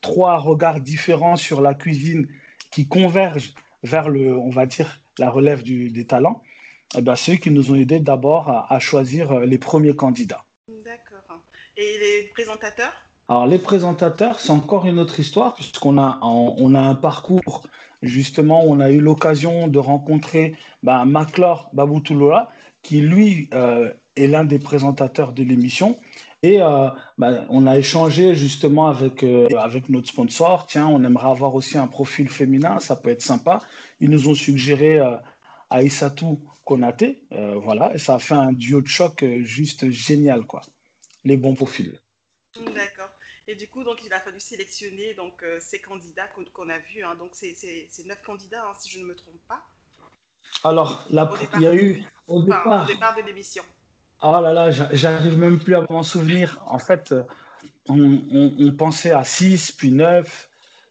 trois 0.00 0.38
regards 0.38 0.80
différents 0.80 1.36
sur 1.36 1.60
la 1.60 1.74
cuisine 1.74 2.26
qui 2.72 2.88
convergent 2.88 3.54
vers 3.84 4.08
le, 4.08 4.36
on 4.36 4.50
va 4.50 4.66
dire, 4.66 5.00
la 5.18 5.30
relève 5.30 5.62
des 5.62 6.04
talents 6.04 6.42
eh 6.96 7.02
ben, 7.02 7.16
ceux 7.16 7.34
qui 7.34 7.50
nous 7.50 7.70
ont 7.70 7.74
aidés 7.74 8.00
d'abord 8.00 8.48
à, 8.48 8.78
choisir 8.78 9.32
euh, 9.32 9.44
les 9.44 9.58
premiers 9.58 9.94
candidats. 9.94 10.44
D'accord. 10.84 11.42
Et 11.76 11.98
les 11.98 12.28
présentateurs? 12.28 12.94
Alors 13.28 13.46
les 13.46 13.58
présentateurs, 13.58 14.40
c'est 14.40 14.52
encore 14.52 14.86
une 14.86 14.98
autre 14.98 15.20
histoire 15.20 15.54
puisqu'on 15.54 15.98
a 15.98 16.18
on 16.22 16.74
a 16.74 16.80
un 16.80 16.94
parcours 16.94 17.68
justement 18.02 18.62
on 18.64 18.80
a 18.80 18.90
eu 18.90 19.00
l'occasion 19.00 19.68
de 19.68 19.78
rencontrer 19.78 20.54
bah, 20.82 21.04
Maclor 21.04 21.68
Baboutulola 21.74 22.48
qui 22.80 23.02
lui 23.02 23.50
euh, 23.52 23.92
est 24.16 24.28
l'un 24.28 24.44
des 24.44 24.58
présentateurs 24.58 25.32
de 25.32 25.42
l'émission 25.42 25.98
et 26.42 26.62
euh, 26.62 26.88
bah, 27.18 27.44
on 27.50 27.66
a 27.66 27.76
échangé 27.76 28.34
justement 28.34 28.88
avec 28.88 29.22
avec 29.22 29.90
notre 29.90 30.08
sponsor. 30.08 30.66
Tiens, 30.66 30.86
on 30.86 31.04
aimerait 31.04 31.28
avoir 31.28 31.54
aussi 31.54 31.76
un 31.76 31.88
profil 31.88 32.30
féminin, 32.30 32.80
ça 32.80 32.96
peut 32.96 33.10
être 33.10 33.22
sympa. 33.22 33.60
Ils 34.00 34.08
nous 34.08 34.28
ont 34.30 34.34
suggéré 34.34 34.98
Aïssatou 35.70 36.40
Konaté. 36.64 37.24
Euh, 37.32 37.54
voilà, 37.56 37.94
et 37.94 37.98
ça 37.98 38.14
a 38.14 38.18
fait 38.18 38.34
un 38.34 38.52
duo 38.52 38.80
de 38.80 38.88
choc 38.88 39.22
euh, 39.22 39.42
juste 39.42 39.90
génial, 39.90 40.44
quoi. 40.44 40.62
Les 41.24 41.36
bons 41.36 41.54
profils. 41.54 42.00
D'accord. 42.74 43.10
Et 43.46 43.54
du 43.54 43.68
coup, 43.68 43.84
donc, 43.84 44.04
il 44.04 44.12
a 44.12 44.20
fallu 44.20 44.40
sélectionner 44.40 45.14
donc, 45.14 45.42
euh, 45.42 45.58
ces 45.60 45.80
candidats 45.80 46.28
qu'on 46.28 46.68
a 46.68 46.78
vus. 46.78 47.02
Hein. 47.02 47.14
Donc, 47.14 47.30
c'est 47.34 47.88
neuf 48.04 48.22
candidats, 48.22 48.68
hein, 48.68 48.74
si 48.78 48.88
je 48.88 48.98
ne 48.98 49.04
me 49.04 49.14
trompe 49.14 49.40
pas. 49.46 49.66
Alors, 50.64 51.04
la, 51.10 51.30
il 51.54 51.62
y 51.62 51.66
a 51.66 51.74
eu 51.74 52.04
au 52.26 52.42
départ, 52.42 52.84
au 52.84 52.86
départ 52.86 53.16
de 53.16 53.22
l'émission. 53.22 53.62
Oh 54.22 54.38
là 54.42 54.52
là, 54.52 54.70
j'arrive 54.70 55.38
même 55.38 55.60
plus 55.60 55.76
à 55.76 55.82
m'en 55.88 56.02
souvenir. 56.02 56.60
En 56.66 56.78
fait, 56.78 57.14
on, 57.88 58.22
on, 58.58 58.72
pensait 58.72 59.12
à 59.12 59.22
6, 59.22 59.72
puis 59.72 59.92
9, 59.92 60.50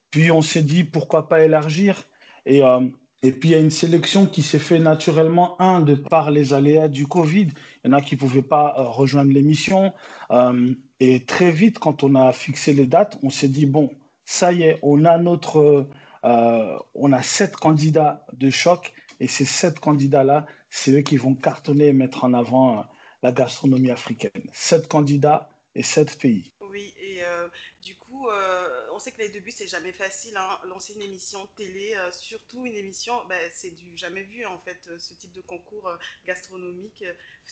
puis 0.09 0.31
on 0.31 0.41
s'est 0.41 0.61
dit 0.61 0.83
pourquoi 0.83 1.27
pas 1.27 1.43
élargir. 1.43 2.03
Et, 2.45 2.63
euh, 2.63 2.87
et 3.23 3.31
puis 3.31 3.49
il 3.49 3.51
y 3.53 3.55
a 3.55 3.59
une 3.59 3.71
sélection 3.71 4.25
qui 4.27 4.43
s'est 4.43 4.59
fait 4.59 4.79
naturellement, 4.79 5.59
un, 5.61 5.81
de 5.81 5.95
par 5.95 6.31
les 6.31 6.53
aléas 6.53 6.87
du 6.87 7.07
Covid. 7.07 7.49
Il 7.83 7.87
y 7.87 7.89
en 7.89 7.93
a 7.93 8.01
qui 8.01 8.15
ne 8.15 8.19
pouvaient 8.19 8.41
pas 8.41 8.75
euh, 8.77 8.83
rejoindre 8.83 9.31
l'émission. 9.31 9.93
Euh, 10.31 10.75
et 10.99 11.25
très 11.25 11.51
vite, 11.51 11.79
quand 11.79 12.03
on 12.03 12.15
a 12.15 12.31
fixé 12.31 12.73
les 12.73 12.85
dates, 12.85 13.17
on 13.23 13.29
s'est 13.29 13.47
dit, 13.47 13.65
bon, 13.65 13.91
ça 14.23 14.51
y 14.53 14.63
est, 14.63 14.79
on 14.81 15.05
a 15.05 15.17
notre... 15.17 15.89
on 16.23 17.13
a 17.13 17.21
sept 17.23 17.55
candidats 17.55 18.25
de 18.33 18.49
choc 18.49 18.93
et 19.19 19.27
ces 19.27 19.45
sept 19.45 19.79
candidats-là, 19.79 20.45
c'est 20.69 20.91
eux 20.91 21.01
qui 21.01 21.17
vont 21.17 21.35
cartonner 21.35 21.87
et 21.87 21.93
mettre 21.93 22.23
en 22.23 22.33
avant 22.33 22.85
la 23.23 23.31
gastronomie 23.31 23.91
africaine. 23.91 24.49
Sept 24.51 24.87
candidats 24.87 25.49
et 25.75 25.83
sept 25.83 26.19
pays. 26.19 26.51
Oui, 26.69 26.93
et 26.97 27.23
euh, 27.23 27.47
du 27.81 27.95
coup, 27.95 28.27
euh, 28.29 28.87
on 28.91 28.99
sait 28.99 29.11
que 29.11 29.19
les 29.19 29.29
débuts, 29.29 29.51
c'est 29.51 29.67
jamais 29.67 29.93
facile. 29.93 30.35
Hein. 30.35 30.59
Lancer 30.65 30.93
une 30.95 31.01
émission 31.01 31.47
télé, 31.47 31.95
euh, 31.95 32.11
surtout 32.11 32.65
une 32.65 32.75
émission, 32.75 33.25
ben, 33.25 33.49
c'est 33.53 33.71
du 33.71 33.95
jamais 33.95 34.23
vu, 34.23 34.45
en 34.45 34.59
fait, 34.59 34.89
ce 34.99 35.13
type 35.13 35.31
de 35.31 35.41
concours 35.41 35.97
gastronomique 36.25 37.03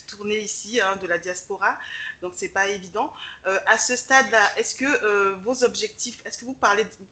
tourné 0.06 0.38
ici, 0.38 0.80
hein, 0.80 0.96
de 0.96 1.06
la 1.06 1.18
diaspora. 1.18 1.78
Donc, 2.20 2.32
c'est 2.36 2.50
pas 2.50 2.68
évident. 2.68 3.12
à 3.44 3.78
ce 3.78 3.96
stade-là, 3.96 4.42
est-ce 4.58 4.74
que 4.74 5.34
vos 5.36 5.64
objectifs, 5.64 6.24
est-ce 6.24 6.38
que 6.38 6.44
vous, 6.44 6.56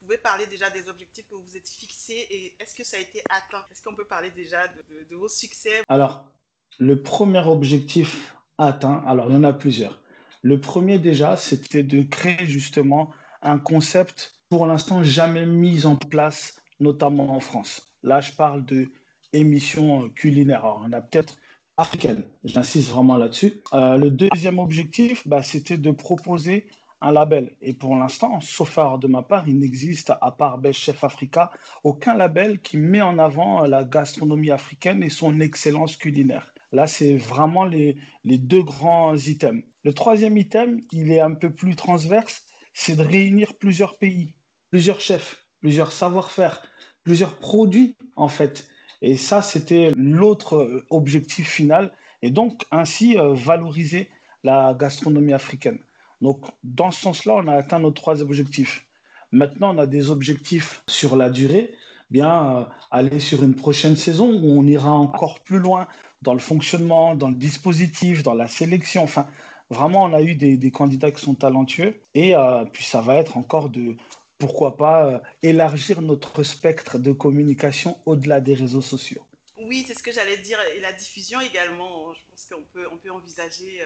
pouvez 0.01 0.19
parler 0.19 0.47
déjà 0.47 0.71
des 0.71 0.89
objectifs 0.89 1.29
que 1.29 1.35
vous 1.35 1.43
vous 1.43 1.57
êtes 1.57 1.69
fixés 1.69 2.27
et 2.31 2.57
est-ce 2.61 2.75
que 2.75 2.85
ça 2.85 2.99
a 2.99 3.01
été 3.01 3.23
atteint? 3.31 3.65
Est-ce 3.71 3.83
qu'on 3.83 3.95
peut 3.95 4.07
parler 4.07 4.31
déjà 4.31 4.69
de 4.69 5.17
vos 5.17 5.29
succès? 5.29 5.83
Alors, 5.89 6.33
le 6.79 7.03
premier 7.03 7.47
objectif 7.47 8.37
atteint, 8.59 9.03
alors 9.07 9.31
il 9.31 9.35
y 9.35 9.37
en 9.37 9.45
a 9.45 9.53
plusieurs. 9.53 10.04
Le 10.45 10.61
premier 10.61 10.99
déjà, 10.99 11.39
c'était 11.39 11.83
de 11.83 12.03
créer 12.03 12.45
justement 12.45 13.11
un 13.41 13.59
concept 13.59 14.43
pour 14.51 14.67
l'instant 14.67 15.03
jamais 15.03 15.47
mis 15.47 15.87
en 15.87 15.97
place, 15.97 16.63
notamment 16.81 17.35
en 17.35 17.41
France. 17.41 17.89
Là, 18.03 18.21
je 18.21 18.31
parle 18.33 18.67
de 18.67 18.93
émissions 19.33 20.11
culinaires. 20.11 20.67
Alors, 20.67 20.83
on 20.87 20.93
a 20.93 21.01
peut-être 21.01 21.39
africaine. 21.79 22.25
J'insiste 22.45 22.91
vraiment 22.91 23.17
là-dessus. 23.17 23.63
Euh, 23.73 23.97
le 23.97 24.11
deuxième 24.11 24.59
objectif, 24.59 25.27
bah, 25.27 25.43
c'était 25.43 25.79
de 25.79 25.91
proposer 25.91 26.69
un 27.05 27.13
label. 27.13 27.57
Et 27.61 27.75
pour 27.75 27.95
l'instant, 27.97 28.41
sauf 28.41 28.79
de 28.99 29.07
ma 29.07 29.23
part, 29.23 29.47
il 29.47 29.59
n'existe, 29.59 30.11
à 30.21 30.31
part 30.33 30.57
Best 30.59 30.81
Chef 30.81 31.05
Africa, 31.05 31.53
aucun 31.85 32.15
label 32.15 32.61
qui 32.61 32.79
met 32.79 33.03
en 33.03 33.19
avant 33.19 33.63
la 33.67 33.85
gastronomie 33.85 34.51
africaine 34.51 35.03
et 35.03 35.11
son 35.11 35.39
excellence 35.41 35.97
culinaire. 35.99 36.55
Là, 36.73 36.87
c'est 36.87 37.17
vraiment 37.17 37.65
les, 37.65 37.97
les 38.25 38.39
deux 38.39 38.63
grands 38.63 39.15
items. 39.17 39.63
Le 39.85 39.93
troisième 39.93 40.39
item, 40.39 40.81
il 40.93 41.13
est 41.13 41.21
un 41.21 41.35
peu 41.35 41.51
plus 41.53 41.77
transverse, 41.77 42.47
c'est 42.73 42.97
de 42.97 43.03
réunir 43.03 43.55
plusieurs 43.55 43.99
pays, 43.99 44.35
plusieurs 44.71 45.01
chefs, 45.01 45.45
plusieurs 45.61 45.93
savoir-faire, 45.93 46.63
plusieurs 47.05 47.39
produits, 47.39 47.97
en 48.17 48.29
fait. 48.29 48.69
Et 49.03 49.19
ça, 49.19 49.43
c'était 49.43 49.93
l'autre 49.95 50.87
objectif 50.89 51.51
final. 51.51 51.93
Et 52.23 52.31
donc, 52.31 52.63
ainsi, 52.71 53.19
euh, 53.19 53.35
valoriser 53.35 54.09
la 54.43 54.75
gastronomie 54.79 55.35
africaine. 55.35 55.81
Donc, 56.25 56.47
dans 56.62 56.90
ce 56.90 57.02
sens-là, 57.02 57.35
on 57.37 57.47
a 57.49 57.54
atteint 57.54 57.78
nos 57.78 57.90
trois 57.90 58.23
objectifs. 58.23 58.87
Maintenant, 59.31 59.75
on 59.75 59.78
a 59.78 59.87
des 59.87 60.09
objectifs 60.09 60.83
sur 60.88 61.16
la 61.16 61.28
durée. 61.28 61.75
Bien, 62.09 62.33
euh, 62.57 62.64
aller 62.90 63.20
sur 63.20 63.42
une 63.42 63.55
prochaine 63.55 63.94
saison 63.94 64.29
où 64.33 64.59
on 64.59 64.66
ira 64.66 64.90
encore 64.90 65.40
plus 65.40 65.59
loin 65.59 65.87
dans 66.22 66.33
le 66.33 66.38
fonctionnement, 66.38 67.14
dans 67.14 67.29
le 67.29 67.35
dispositif, 67.35 68.22
dans 68.22 68.33
la 68.33 68.49
sélection. 68.49 69.03
Enfin, 69.03 69.27
vraiment, 69.68 70.05
on 70.05 70.14
a 70.14 70.22
eu 70.22 70.35
des, 70.35 70.70
candidats 70.70 71.11
qui 71.11 71.20
sont 71.20 71.35
talentueux. 71.35 72.01
Et 72.14 72.35
euh, 72.35 72.64
puis, 72.64 72.85
ça 72.85 73.03
va 73.03 73.16
être 73.16 73.37
encore 73.37 73.68
de, 73.68 73.94
pourquoi 74.38 74.79
pas, 74.79 75.07
euh, 75.07 75.18
élargir 75.42 76.01
notre 76.01 76.42
spectre 76.42 76.99
de 76.99 77.12
communication 77.12 78.01
au-delà 78.07 78.40
des 78.40 78.55
réseaux 78.55 78.87
sociaux. 78.94 79.27
Oui, 79.61 79.85
c'est 79.87 79.94
ce 79.94 80.03
que 80.03 80.11
j'allais 80.11 80.38
dire. 80.38 80.59
Et 80.75 80.81
la 80.81 80.94
diffusion 80.94 81.42
également, 81.42 82.14
je 82.14 82.20
pense 82.31 82.46
qu'on 82.46 82.62
peut, 82.62 82.88
on 82.90 82.96
peut 82.96 83.11
envisager 83.11 83.83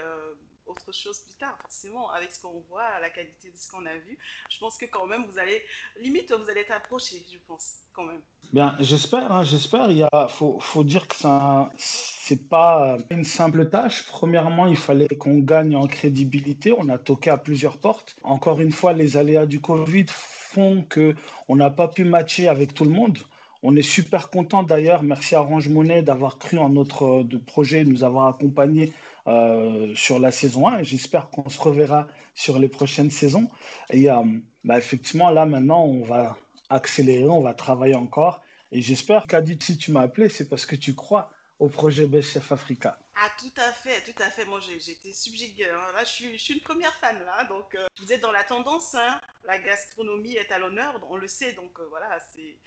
autre 0.69 0.93
chose 0.93 1.21
plus 1.21 1.35
tard, 1.35 1.59
forcément, 1.61 2.11
avec 2.11 2.33
ce 2.33 2.43
qu'on 2.43 2.61
voit, 2.69 3.01
la 3.01 3.11
qualité 3.11 3.51
de 3.51 3.57
ce 3.57 3.69
qu'on 3.69 3.87
a 3.87 3.97
vu. 3.97 4.19
Je 4.49 4.59
pense 4.59 4.77
que 4.77 4.87
quand 4.87 5.07
même, 5.07 5.25
vous 5.25 5.39
allez, 5.39 5.63
limite, 5.99 6.33
vous 6.33 6.49
allez 6.49 6.61
être 6.61 6.73
approché, 6.73 7.25
je 7.31 7.39
pense, 7.39 7.81
quand 7.93 8.05
même. 8.05 8.23
Bien, 8.53 8.77
j'espère, 8.81 9.33
hein, 9.33 9.45
j'espère. 9.45 9.91
Il 9.91 9.99
y 9.99 10.03
a, 10.13 10.29
faut, 10.29 10.61
faut 10.61 10.85
dire 10.85 11.09
que 11.09 11.17
ça, 11.17 11.71
c'est 11.77 12.49
pas 12.49 12.99
une 13.11 13.25
simple 13.25 13.71
tâche. 13.71 14.07
Premièrement, 14.07 14.67
il 14.67 14.77
fallait 14.77 15.09
qu'on 15.09 15.39
gagne 15.39 15.75
en 15.75 15.87
crédibilité. 15.87 16.73
On 16.77 16.89
a 16.89 16.99
toqué 16.99 17.31
à 17.31 17.39
plusieurs 17.39 17.79
portes. 17.79 18.17
Encore 18.23 18.61
une 18.61 18.73
fois, 18.73 18.93
les 18.93 19.17
aléas 19.17 19.47
du 19.47 19.61
Covid 19.61 20.07
font 20.09 20.83
que 20.83 21.15
on 21.49 21.57
n'a 21.57 21.71
pas 21.71 21.89
pu 21.89 22.05
matcher 22.05 22.49
avec 22.49 22.75
tout 22.75 22.85
le 22.85 22.91
monde. 22.91 23.19
On 23.63 23.75
est 23.75 23.83
super 23.83 24.31
content 24.31 24.63
d'ailleurs, 24.63 25.03
merci 25.03 25.35
à 25.35 25.43
Orange 25.43 25.69
d'avoir 26.05 26.39
cru 26.39 26.59
en 26.59 26.69
notre 26.69 27.03
euh, 27.03 27.25
de 27.25 27.39
projet, 27.39 27.83
nous 27.85 28.05
avoir 28.05 28.29
accompagnés 28.29 28.93
euh, 29.29 29.95
sur 29.95 30.19
la 30.19 30.33
saison 30.33 30.67
1 30.69 30.79
et 30.79 30.85
j'espère 30.85 31.31
qu'on 31.31 31.49
se 31.51 31.61
reverra 31.61 32.09
sur 32.35 32.59
les 32.59 32.69
prochaines 32.69 33.11
saisons. 33.11 33.51
Et 33.91 34.11
euh, 34.11 34.23
bah, 34.65 34.79
effectivement, 34.79 35.31
là 35.31 35.45
maintenant, 35.45 35.85
on 35.85 36.03
va 36.03 36.39
accélérer, 36.71 37.29
on 37.29 37.41
va 37.41 37.55
travailler 37.55 37.95
encore. 37.95 38.43
Et 38.73 38.81
j'espère 38.81 39.27
qu'Adit, 39.27 39.59
si 39.61 39.77
tu 39.77 39.93
m'as 39.93 40.03
appelé, 40.03 40.29
c'est 40.29 40.49
parce 40.49 40.67
que 40.67 40.77
tu 40.77 40.95
crois 40.95 41.33
au 41.59 41.69
projet 41.69 42.09
Chef 42.23 42.53
Africa. 42.53 42.99
Ah, 43.17 43.31
tout 43.37 43.53
à 43.57 43.73
fait, 43.73 44.03
tout 44.03 44.23
à 44.23 44.31
fait. 44.31 44.45
Moi, 44.45 44.61
j'ai 44.61 44.93
été 44.93 45.13
subjuguée. 45.13 45.71
Hein. 45.71 45.93
Là, 45.93 46.05
je 46.05 46.11
suis, 46.11 46.39
je 46.39 46.43
suis, 46.43 46.55
une 46.55 46.61
première 46.61 46.95
fan, 46.95 47.25
là. 47.25 47.45
Donc, 47.45 47.75
euh, 47.75 47.87
vous 47.99 48.13
êtes 48.13 48.21
dans 48.21 48.31
la 48.31 48.45
tendance. 48.45 48.95
Hein. 48.95 49.21
La 49.45 49.59
gastronomie 49.59 50.37
est 50.37 50.53
à 50.53 50.59
l'honneur, 50.59 51.01
on 51.11 51.17
le 51.17 51.27
sait. 51.27 51.55
Donc, 51.55 51.81
euh, 51.81 51.87
voilà, 51.89 52.21
c'est 52.21 52.59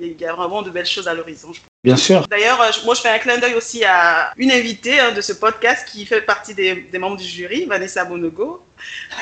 il 0.00 0.20
y 0.20 0.24
a 0.24 0.32
vraiment 0.34 0.62
de 0.62 0.70
belles 0.70 0.86
choses 0.86 1.08
à 1.08 1.14
l'horizon. 1.14 1.50
Bien 1.82 1.96
sûr. 1.96 2.26
D'ailleurs, 2.28 2.60
euh, 2.60 2.70
moi, 2.84 2.94
je 2.94 3.00
fais 3.00 3.08
un 3.08 3.18
clin 3.18 3.38
d'œil 3.38 3.54
aussi 3.54 3.84
à 3.84 4.32
une 4.36 4.52
invitée 4.52 5.00
hein, 5.00 5.10
de 5.10 5.20
ce 5.20 5.32
podcast 5.32 5.88
qui 5.88 6.06
fait 6.06 6.20
partie 6.20 6.54
des, 6.54 6.82
des, 6.82 6.98
membres 6.98 7.16
du 7.16 7.24
jury, 7.24 7.64
Vanessa 7.66 8.04
Bonogo. 8.04 8.62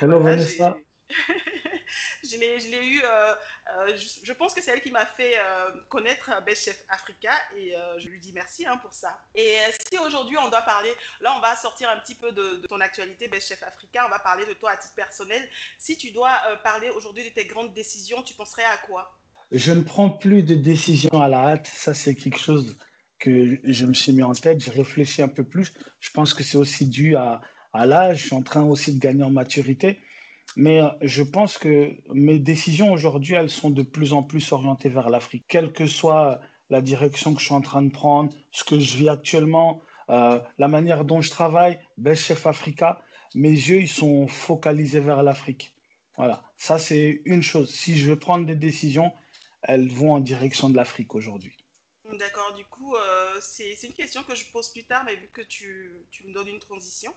Hello, 0.00 0.20
Vanessa. 0.20 0.76
je 2.30 2.70
l'ai 2.70 2.87
eu, 2.87 3.02
euh, 3.04 3.34
euh, 3.70 3.96
je, 3.96 4.32
pense 4.32 4.54
que 4.54 4.62
c'est 4.62 4.70
elle 4.70 4.80
qui 4.80 4.90
m'a 4.90 5.06
fait 5.06 5.34
euh, 5.38 5.80
connaître 5.88 6.30
Best 6.44 6.64
Chef 6.64 6.84
Africa 6.88 7.32
et 7.56 7.74
je 7.98 8.08
lui 8.08 8.20
dis 8.20 8.32
merci 8.32 8.66
hein, 8.66 8.76
pour 8.78 8.92
ça. 8.92 9.26
Et 9.34 9.56
si 9.90 9.98
aujourd'hui 9.98 10.37
on 10.38 10.48
doit 10.48 10.62
parler, 10.62 10.92
là 11.20 11.34
on 11.37 11.40
va 11.40 11.56
sortir 11.56 11.90
un 11.90 11.98
petit 11.98 12.14
peu 12.14 12.32
de, 12.32 12.66
ton 12.66 12.80
actualité 12.80 13.28
Best 13.28 13.48
Chef 13.48 13.62
Africa, 13.62 14.04
on 14.06 14.10
va 14.10 14.18
parler 14.18 14.46
de 14.46 14.54
toi 14.54 14.72
à 14.72 14.76
titre 14.76 14.94
personnel. 14.94 15.48
Si 15.78 15.96
tu 15.96 16.10
dois 16.10 16.32
parler 16.62 16.90
aujourd'hui 16.90 17.24
de 17.24 17.34
tes 17.34 17.44
grandes 17.44 17.74
décisions, 17.74 18.22
tu 18.22 18.34
penserais 18.34 18.64
à 18.64 18.78
quoi? 18.78 19.18
Je 19.50 19.72
ne 19.72 19.82
prends 19.82 20.10
plus 20.10 20.42
de 20.42 20.54
décisions 20.54 21.20
à 21.20 21.28
la 21.28 21.48
hâte, 21.48 21.66
ça 21.66 21.94
c'est 21.94 22.14
quelque 22.14 22.38
chose 22.38 22.76
que 23.18 23.58
je 23.62 23.87
me 23.87 23.94
suis 23.94 24.12
mis 24.12 24.22
en 24.22 24.32
tête, 24.32 24.60
j'ai 24.60 24.70
réfléchi 24.70 25.22
un 25.22 25.28
peu 25.28 25.44
plus. 25.44 25.72
Je 26.00 26.10
pense 26.10 26.34
que 26.34 26.42
c'est 26.42 26.58
aussi 26.58 26.87
dû 26.87 27.16
à, 27.16 27.40
à 27.72 27.87
l'âge, 27.87 28.18
je 28.18 28.26
suis 28.26 28.34
en 28.34 28.42
train 28.42 28.62
aussi 28.62 28.94
de 28.94 28.98
gagner 28.98 29.22
en 29.22 29.30
maturité. 29.30 30.00
Mais 30.57 30.81
euh, 30.81 30.88
je 31.03 31.23
pense 31.23 31.59
que 31.59 31.97
mes 32.12 32.38
décisions 32.38 32.93
aujourd'hui, 32.93 33.35
elles 33.35 33.51
sont 33.51 33.71
de 33.71 33.83
plus 33.83 34.12
en 34.12 34.23
plus 34.23 34.53
orientées 34.53 34.88
vers 34.88 35.11
l'Afrique. 35.11 35.45
Quelle 35.49 35.73
que 35.73 35.87
soit 35.87 36.40
la 36.71 36.81
direction 36.81 37.35
que 37.35 37.40
je 37.40 37.47
suis 37.47 37.55
en 37.55 37.61
train 37.61 37.83
de 37.83 37.90
prendre, 37.90 38.35
ce 38.51 38.64
que 38.64 38.79
je 38.79 38.97
vis 38.97 39.09
actuellement, 39.09 39.83
euh, 40.11 40.40
la 40.59 40.69
manière 40.69 41.05
dont 41.05 41.21
je 41.21 41.31
travaille, 41.31 41.81
Best 41.97 42.23
Chef 42.25 42.47
Africa, 42.47 43.03
mes 43.35 43.51
yeux, 43.51 43.81
ils 43.81 43.88
sont 43.88 44.29
focalisés 44.29 45.01
vers 45.01 45.23
l'Afrique. 45.23 45.75
Voilà, 46.17 46.53
ça 46.57 46.79
c'est 46.79 47.23
une 47.25 47.43
chose. 47.43 47.71
Si 47.71 47.97
je 47.97 48.11
veux 48.11 48.19
prendre 48.19 48.47
des 48.47 48.55
décisions, 48.55 49.12
elles 49.62 49.90
vont 49.90 50.12
en 50.12 50.21
direction 50.21 50.71
de 50.71 50.77
l'Afrique 50.77 51.14
aujourd'hui. 51.14 51.57
D'accord, 52.12 52.53
du 52.53 52.64
coup, 52.67 52.95
euh, 52.95 53.38
c'est 53.40 53.83
une 53.83 53.95
question 53.95 54.23
que 54.23 54.35
je 54.35 54.51
pose 54.51 54.71
plus 54.71 54.85
tard, 54.85 55.05
mais 55.05 55.17
vu 55.17 55.27
que 55.27 55.40
tu, 55.40 56.05
me 56.25 56.33
donnes 56.33 56.49
une 56.49 56.61
transition, 56.61 57.14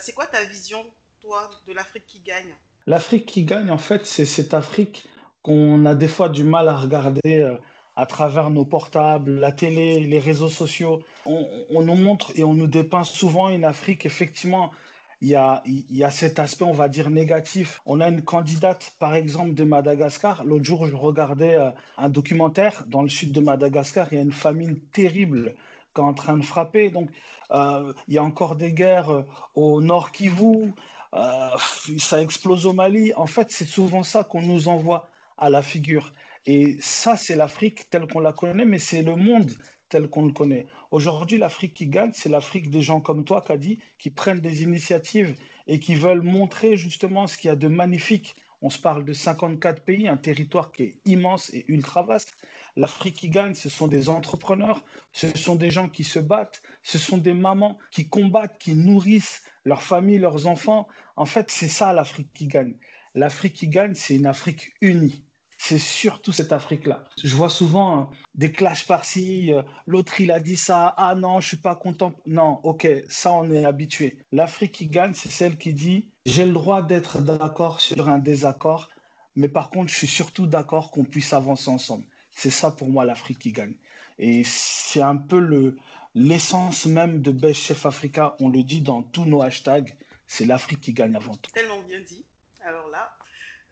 c'est 0.00 0.12
quoi 0.12 0.26
ta 0.26 0.44
vision, 0.44 0.92
toi, 1.20 1.50
de 1.66 1.72
l'Afrique 1.72 2.06
qui 2.06 2.18
gagne? 2.18 2.56
L'Afrique 2.86 3.26
qui 3.26 3.44
gagne, 3.44 3.70
en 3.70 3.78
fait, 3.78 4.06
c'est 4.06 4.26
cette 4.26 4.54
Afrique 4.54 5.06
qu'on 5.42 5.84
a 5.86 5.94
des 5.94 6.08
fois 6.08 6.28
du 6.28 6.44
mal 6.44 6.68
à 6.68 6.76
regarder 6.76 7.40
euh, 7.40 7.56
à 7.96 8.06
travers 8.06 8.50
nos 8.50 8.64
portables, 8.64 9.34
la 9.34 9.52
télé, 9.52 10.00
les 10.00 10.18
réseaux 10.18 10.48
sociaux. 10.48 11.02
On, 11.26 11.82
nous 11.82 11.94
montre 11.94 12.32
et 12.34 12.44
on 12.44 12.54
nous 12.54 12.66
dépeint 12.66 13.04
souvent 13.04 13.48
une 13.48 13.64
Afrique, 13.64 14.04
effectivement, 14.04 14.72
il 15.20 15.28
y, 15.28 15.36
a, 15.36 15.62
il 15.64 15.96
y 15.96 16.04
a 16.04 16.10
cet 16.10 16.38
aspect, 16.38 16.64
on 16.64 16.72
va 16.72 16.88
dire, 16.88 17.08
négatif. 17.08 17.80
On 17.86 18.00
a 18.00 18.08
une 18.08 18.22
candidate, 18.22 18.94
par 18.98 19.14
exemple, 19.14 19.54
de 19.54 19.64
Madagascar. 19.64 20.44
L'autre 20.44 20.64
jour, 20.64 20.86
je 20.86 20.96
regardais 20.96 21.54
euh, 21.54 21.70
un 21.96 22.10
documentaire 22.10 22.84
dans 22.86 23.02
le 23.02 23.08
sud 23.08 23.32
de 23.32 23.40
Madagascar. 23.40 24.08
Il 24.10 24.16
y 24.16 24.18
a 24.18 24.24
une 24.24 24.32
famine 24.32 24.80
terrible 24.80 25.54
qui 25.94 26.00
est 26.00 26.04
en 26.04 26.14
train 26.14 26.36
de 26.36 26.44
frapper. 26.44 26.90
Donc, 26.90 27.10
euh, 27.52 27.92
il 28.08 28.14
y 28.14 28.18
a 28.18 28.24
encore 28.24 28.56
des 28.56 28.72
guerres 28.72 29.24
au 29.54 29.80
nord 29.80 30.10
Kivu, 30.10 30.74
euh, 31.14 31.50
ça 31.98 32.20
explose 32.20 32.66
au 32.66 32.72
Mali. 32.72 33.12
En 33.14 33.26
fait, 33.26 33.50
c'est 33.50 33.66
souvent 33.66 34.02
ça 34.02 34.24
qu'on 34.24 34.42
nous 34.42 34.68
envoie 34.68 35.08
à 35.36 35.50
la 35.50 35.62
figure. 35.62 36.12
Et 36.46 36.78
ça, 36.80 37.16
c'est 37.16 37.36
l'Afrique 37.36 37.88
telle 37.90 38.06
qu'on 38.06 38.20
la 38.20 38.32
connaît, 38.32 38.64
mais 38.64 38.78
c'est 38.78 39.02
le 39.02 39.16
monde 39.16 39.52
tel 39.88 40.08
qu'on 40.08 40.26
le 40.26 40.32
connaît. 40.32 40.66
Aujourd'hui, 40.90 41.38
l'Afrique 41.38 41.74
qui 41.74 41.86
gagne, 41.86 42.10
c'est 42.12 42.28
l'Afrique 42.28 42.70
des 42.70 42.82
gens 42.82 43.00
comme 43.00 43.24
toi, 43.24 43.42
Kadi, 43.42 43.78
qui 43.98 44.10
prennent 44.10 44.40
des 44.40 44.62
initiatives 44.62 45.36
et 45.66 45.78
qui 45.78 45.94
veulent 45.94 46.22
montrer 46.22 46.76
justement 46.76 47.26
ce 47.26 47.38
qu'il 47.38 47.48
y 47.48 47.52
a 47.52 47.56
de 47.56 47.68
magnifique. 47.68 48.36
On 48.66 48.70
se 48.70 48.78
parle 48.78 49.04
de 49.04 49.12
54 49.12 49.84
pays, 49.84 50.08
un 50.08 50.16
territoire 50.16 50.72
qui 50.72 50.84
est 50.84 50.98
immense 51.04 51.52
et 51.52 51.66
ultra 51.68 52.00
vaste. 52.00 52.32
L'Afrique 52.76 53.16
qui 53.16 53.28
gagne, 53.28 53.52
ce 53.52 53.68
sont 53.68 53.88
des 53.88 54.08
entrepreneurs, 54.08 54.82
ce 55.12 55.36
sont 55.36 55.54
des 55.54 55.70
gens 55.70 55.90
qui 55.90 56.02
se 56.02 56.18
battent, 56.18 56.62
ce 56.82 56.96
sont 56.96 57.18
des 57.18 57.34
mamans 57.34 57.76
qui 57.90 58.08
combattent, 58.08 58.56
qui 58.56 58.74
nourrissent 58.74 59.44
leur 59.66 59.82
famille, 59.82 60.16
leurs 60.16 60.46
enfants. 60.46 60.88
En 61.14 61.26
fait, 61.26 61.50
c'est 61.50 61.68
ça 61.68 61.92
l'Afrique 61.92 62.32
qui 62.32 62.46
gagne. 62.46 62.76
L'Afrique 63.14 63.52
qui 63.52 63.68
gagne, 63.68 63.94
c'est 63.94 64.16
une 64.16 64.24
Afrique 64.24 64.72
unie 64.80 65.23
c'est 65.66 65.78
surtout 65.78 66.30
cette 66.30 66.52
Afrique-là. 66.52 67.04
Je 67.22 67.34
vois 67.34 67.48
souvent 67.48 67.98
hein, 67.98 68.10
des 68.34 68.52
clashs 68.52 68.86
par-ci, 68.86 69.50
euh, 69.50 69.62
l'autre 69.86 70.20
il 70.20 70.30
a 70.30 70.38
dit 70.38 70.58
ça, 70.58 70.88
ah 70.98 71.14
non, 71.14 71.40
je 71.40 71.48
suis 71.48 71.56
pas 71.56 71.74
content. 71.74 72.12
Non, 72.26 72.60
ok, 72.64 72.86
ça 73.08 73.32
on 73.32 73.50
est 73.50 73.64
habitué. 73.64 74.20
L'Afrique 74.30 74.72
qui 74.72 74.88
gagne, 74.88 75.14
c'est 75.14 75.30
celle 75.30 75.56
qui 75.56 75.72
dit 75.72 76.10
j'ai 76.26 76.44
le 76.44 76.52
droit 76.52 76.82
d'être 76.82 77.22
d'accord 77.22 77.80
sur 77.80 78.10
un 78.10 78.18
désaccord, 78.18 78.90
mais 79.36 79.48
par 79.48 79.70
contre 79.70 79.90
je 79.90 79.96
suis 79.96 80.06
surtout 80.06 80.46
d'accord 80.46 80.90
qu'on 80.90 81.04
puisse 81.04 81.32
avancer 81.32 81.70
ensemble. 81.70 82.04
C'est 82.30 82.50
ça 82.50 82.70
pour 82.70 82.88
moi 82.88 83.06
l'Afrique 83.06 83.38
qui 83.38 83.52
gagne. 83.52 83.76
Et 84.18 84.42
c'est 84.44 85.00
un 85.00 85.16
peu 85.16 85.38
le 85.38 85.78
l'essence 86.14 86.84
même 86.84 87.22
de 87.22 87.30
Best 87.30 87.62
Chef 87.62 87.86
Africa. 87.86 88.36
On 88.38 88.50
le 88.50 88.62
dit 88.64 88.82
dans 88.82 89.02
tous 89.02 89.24
nos 89.24 89.40
hashtags. 89.40 89.96
C'est 90.26 90.44
l'Afrique 90.44 90.82
qui 90.82 90.92
gagne 90.92 91.16
avant 91.16 91.36
tout. 91.36 91.50
Tellement 91.52 91.82
bien 91.82 92.00
dit. 92.00 92.26
Alors 92.60 92.88
là, 92.88 93.18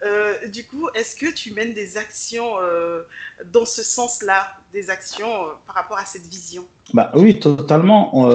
euh, 0.05 0.49
du 0.49 0.65
coup, 0.65 0.89
est-ce 0.95 1.15
que 1.15 1.33
tu 1.33 1.53
mènes 1.53 1.75
des 1.75 1.97
actions 1.97 2.55
euh, 2.61 3.03
dans 3.45 3.65
ce 3.65 3.83
sens-là, 3.83 4.57
des 4.73 4.91
actions 4.91 5.29
euh, 5.29 5.49
par 5.65 5.77
rapport 5.77 5.99
à 5.99 6.05
cette 6.05 6.27
vision? 6.27 6.65
Bah, 6.93 7.13
Oui, 7.15 7.39
totalement. 7.39 8.29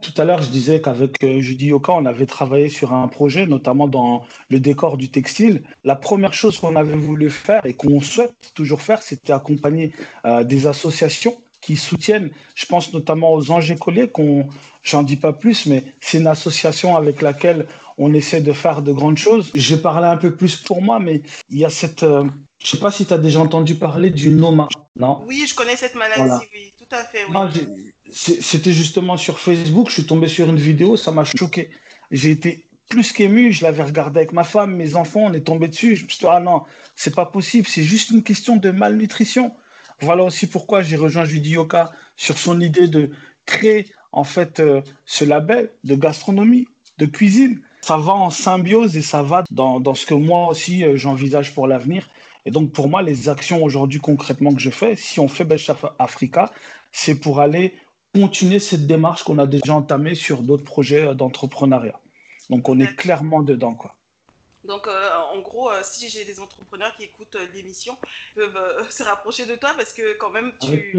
tout 0.00 0.12
à 0.16 0.24
l'heure, 0.24 0.40
je 0.42 0.50
disais 0.50 0.80
qu'avec 0.80 1.18
Judy 1.40 1.66
Yoka, 1.66 1.92
on 1.92 2.06
avait 2.06 2.26
travaillé 2.26 2.68
sur 2.68 2.94
un 2.94 3.08
projet, 3.08 3.46
notamment 3.46 3.88
dans 3.88 4.24
le 4.48 4.60
décor 4.60 4.96
du 4.96 5.10
textile. 5.10 5.64
La 5.82 5.96
première 5.96 6.32
chose 6.32 6.58
qu'on 6.58 6.76
avait 6.76 6.96
voulu 6.96 7.28
faire 7.30 7.66
et 7.66 7.74
qu'on 7.74 8.00
souhaite 8.00 8.52
toujours 8.54 8.80
faire, 8.80 9.02
c'était 9.02 9.32
accompagner 9.32 9.92
des 10.44 10.66
associations 10.68 11.42
qui 11.60 11.76
soutiennent, 11.76 12.30
je 12.54 12.66
pense 12.66 12.92
notamment 12.92 13.32
aux 13.34 13.50
Anges 13.50 13.70
Écoliers, 13.70 14.08
qu'on, 14.08 14.48
j'en 14.82 15.02
dis 15.02 15.16
pas 15.16 15.32
plus, 15.32 15.66
mais 15.66 15.84
c'est 16.00 16.18
une 16.18 16.26
association 16.26 16.96
avec 16.96 17.20
laquelle 17.22 17.66
on 17.98 18.14
essaie 18.14 18.40
de 18.40 18.52
faire 18.52 18.82
de 18.82 18.92
grandes 18.92 19.18
choses. 19.18 19.50
J'ai 19.54 19.76
parlé 19.76 20.06
un 20.06 20.16
peu 20.16 20.36
plus 20.36 20.56
pour 20.56 20.82
moi, 20.82 21.00
mais 21.00 21.22
il 21.48 21.58
y 21.58 21.64
a 21.64 21.70
cette, 21.70 22.04
euh, 22.04 22.24
je 22.62 22.68
sais 22.68 22.78
pas 22.78 22.90
si 22.90 23.06
tu 23.06 23.12
as 23.12 23.18
déjà 23.18 23.40
entendu 23.40 23.74
parler 23.74 24.10
du 24.10 24.30
NOMA, 24.30 24.68
non? 24.96 25.22
Oui, 25.26 25.46
je 25.48 25.54
connais 25.54 25.76
cette 25.76 25.94
maladie, 25.94 26.46
oui, 26.54 26.72
tout 26.78 26.94
à 26.94 27.04
fait. 27.04 27.24
Oui. 27.28 27.92
C'était 28.10 28.72
justement 28.72 29.16
sur 29.16 29.38
Facebook, 29.38 29.88
je 29.88 29.94
suis 29.94 30.06
tombé 30.06 30.28
sur 30.28 30.48
une 30.48 30.56
vidéo, 30.56 30.96
ça 30.96 31.10
m'a 31.10 31.24
choqué. 31.24 31.70
J'ai 32.10 32.30
été 32.30 32.68
plus 32.88 33.12
qu'ému, 33.12 33.52
je 33.52 33.62
l'avais 33.64 33.82
regardé 33.82 34.20
avec 34.20 34.32
ma 34.32 34.44
femme, 34.44 34.74
mes 34.74 34.94
enfants, 34.94 35.24
on 35.24 35.32
est 35.34 35.42
tombé 35.42 35.68
dessus. 35.68 35.94
Je 35.94 36.04
me 36.04 36.08
suis 36.08 36.20
dit, 36.20 36.26
ah 36.28 36.40
non, 36.40 36.62
c'est 36.96 37.14
pas 37.14 37.26
possible, 37.26 37.66
c'est 37.68 37.82
juste 37.82 38.10
une 38.10 38.22
question 38.22 38.56
de 38.56 38.70
malnutrition. 38.70 39.54
Voilà 40.00 40.24
aussi 40.24 40.46
pourquoi 40.46 40.82
j'ai 40.82 40.96
rejoint 40.96 41.24
Judy 41.24 41.50
Yoka 41.50 41.90
sur 42.16 42.38
son 42.38 42.60
idée 42.60 42.86
de 42.86 43.10
créer 43.46 43.86
en 44.12 44.24
fait 44.24 44.60
euh, 44.60 44.80
ce 45.06 45.24
label 45.24 45.70
de 45.84 45.94
gastronomie, 45.94 46.68
de 46.98 47.06
cuisine. 47.06 47.62
Ça 47.80 47.96
va 47.96 48.12
en 48.12 48.30
symbiose 48.30 48.96
et 48.96 49.02
ça 49.02 49.22
va 49.22 49.44
dans, 49.50 49.80
dans 49.80 49.94
ce 49.94 50.06
que 50.06 50.14
moi 50.14 50.48
aussi 50.48 50.84
euh, 50.84 50.96
j'envisage 50.96 51.54
pour 51.54 51.66
l'avenir. 51.66 52.08
Et 52.44 52.50
donc 52.50 52.72
pour 52.72 52.88
moi, 52.88 53.02
les 53.02 53.28
actions 53.28 53.62
aujourd'hui 53.64 54.00
concrètement 54.00 54.54
que 54.54 54.60
je 54.60 54.70
fais, 54.70 54.94
si 54.94 55.18
on 55.18 55.28
fait 55.28 55.44
Best 55.44 55.72
Africa, 55.98 56.52
c'est 56.92 57.16
pour 57.16 57.40
aller 57.40 57.74
continuer 58.14 58.58
cette 58.58 58.86
démarche 58.86 59.22
qu'on 59.22 59.38
a 59.38 59.46
déjà 59.46 59.74
entamée 59.74 60.14
sur 60.14 60.42
d'autres 60.42 60.64
projets 60.64 61.08
euh, 61.08 61.14
d'entrepreneuriat. 61.14 62.00
Donc 62.50 62.68
on 62.68 62.78
est 62.78 62.94
clairement 62.94 63.42
dedans 63.42 63.74
quoi. 63.74 63.96
Donc, 64.64 64.86
euh, 64.86 65.10
en 65.14 65.38
gros, 65.40 65.70
euh, 65.70 65.80
si 65.82 66.08
j'ai 66.08 66.24
des 66.24 66.40
entrepreneurs 66.40 66.94
qui 66.94 67.04
écoutent 67.04 67.36
euh, 67.36 67.46
l'émission, 67.52 67.96
peuvent 68.34 68.86
se 68.90 69.02
rapprocher 69.02 69.46
de 69.46 69.54
toi 69.54 69.74
parce 69.76 69.92
que 69.92 70.14
quand 70.14 70.30
même, 70.30 70.52
tu, 70.60 70.94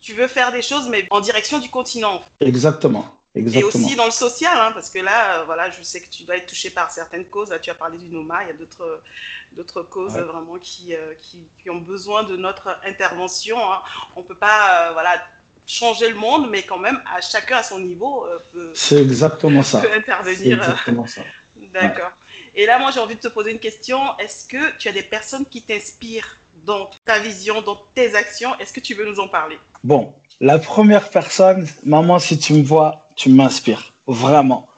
tu 0.00 0.12
veux 0.14 0.26
faire 0.26 0.52
des 0.52 0.62
choses, 0.62 0.88
mais 0.88 1.06
en 1.10 1.20
direction 1.20 1.58
du 1.58 1.68
continent. 1.68 2.22
Exactement. 2.40 3.20
Exactement. 3.36 3.60
Et 3.60 3.84
aussi 3.84 3.96
dans 3.96 4.04
le 4.04 4.12
social, 4.12 4.56
hein, 4.56 4.70
parce 4.72 4.90
que 4.90 5.00
là, 5.00 5.42
voilà, 5.42 5.68
je 5.68 5.82
sais 5.82 6.00
que 6.00 6.08
tu 6.08 6.22
dois 6.22 6.36
être 6.36 6.46
touché 6.46 6.70
par 6.70 6.92
certaines 6.92 7.24
causes. 7.24 7.52
tu 7.60 7.68
as 7.68 7.74
parlé 7.74 7.98
du 7.98 8.08
NOMA, 8.08 8.44
il 8.44 8.46
y 8.46 8.50
a 8.50 8.52
d'autres, 8.52 9.02
d'autres 9.50 9.82
causes 9.82 10.12
vraiment 10.12 10.56
qui, 10.58 10.94
qui, 11.18 11.48
qui, 11.60 11.68
ont 11.68 11.80
besoin 11.80 12.22
de 12.22 12.36
notre 12.36 12.78
intervention. 12.84 13.58
Hein. 13.72 13.82
On 14.14 14.22
peut 14.22 14.36
pas, 14.36 14.92
voilà, 14.92 15.26
changer 15.66 16.10
le 16.10 16.14
monde, 16.14 16.48
mais 16.48 16.62
quand 16.62 16.78
même, 16.78 17.02
à 17.12 17.20
chacun 17.20 17.56
à 17.56 17.62
son 17.64 17.80
niveau 17.80 18.24
peut. 18.52 18.70
C'est 18.76 19.02
exactement 19.02 19.64
ça. 19.64 19.80
Peut 19.80 19.92
intervenir. 19.92 20.58
exactement 20.58 21.08
ça. 21.08 21.22
D'accord. 21.56 22.12
Et 22.56 22.66
là, 22.66 22.78
moi, 22.78 22.90
j'ai 22.92 23.00
envie 23.00 23.16
de 23.16 23.20
te 23.20 23.28
poser 23.28 23.50
une 23.50 23.58
question. 23.58 23.98
Est-ce 24.18 24.46
que 24.46 24.76
tu 24.78 24.88
as 24.88 24.92
des 24.92 25.02
personnes 25.02 25.44
qui 25.44 25.62
t'inspirent 25.62 26.36
dans 26.64 26.90
ta 27.04 27.18
vision, 27.18 27.62
dans 27.62 27.82
tes 27.94 28.14
actions? 28.14 28.56
Est-ce 28.58 28.72
que 28.72 28.80
tu 28.80 28.94
veux 28.94 29.04
nous 29.04 29.18
en 29.18 29.28
parler? 29.28 29.58
Bon, 29.82 30.14
la 30.40 30.58
première 30.58 31.08
personne, 31.08 31.66
maman, 31.84 32.18
si 32.18 32.38
tu 32.38 32.54
me 32.54 32.62
vois, 32.62 33.08
tu 33.16 33.30
m'inspires. 33.30 33.92
Vraiment. 34.06 34.68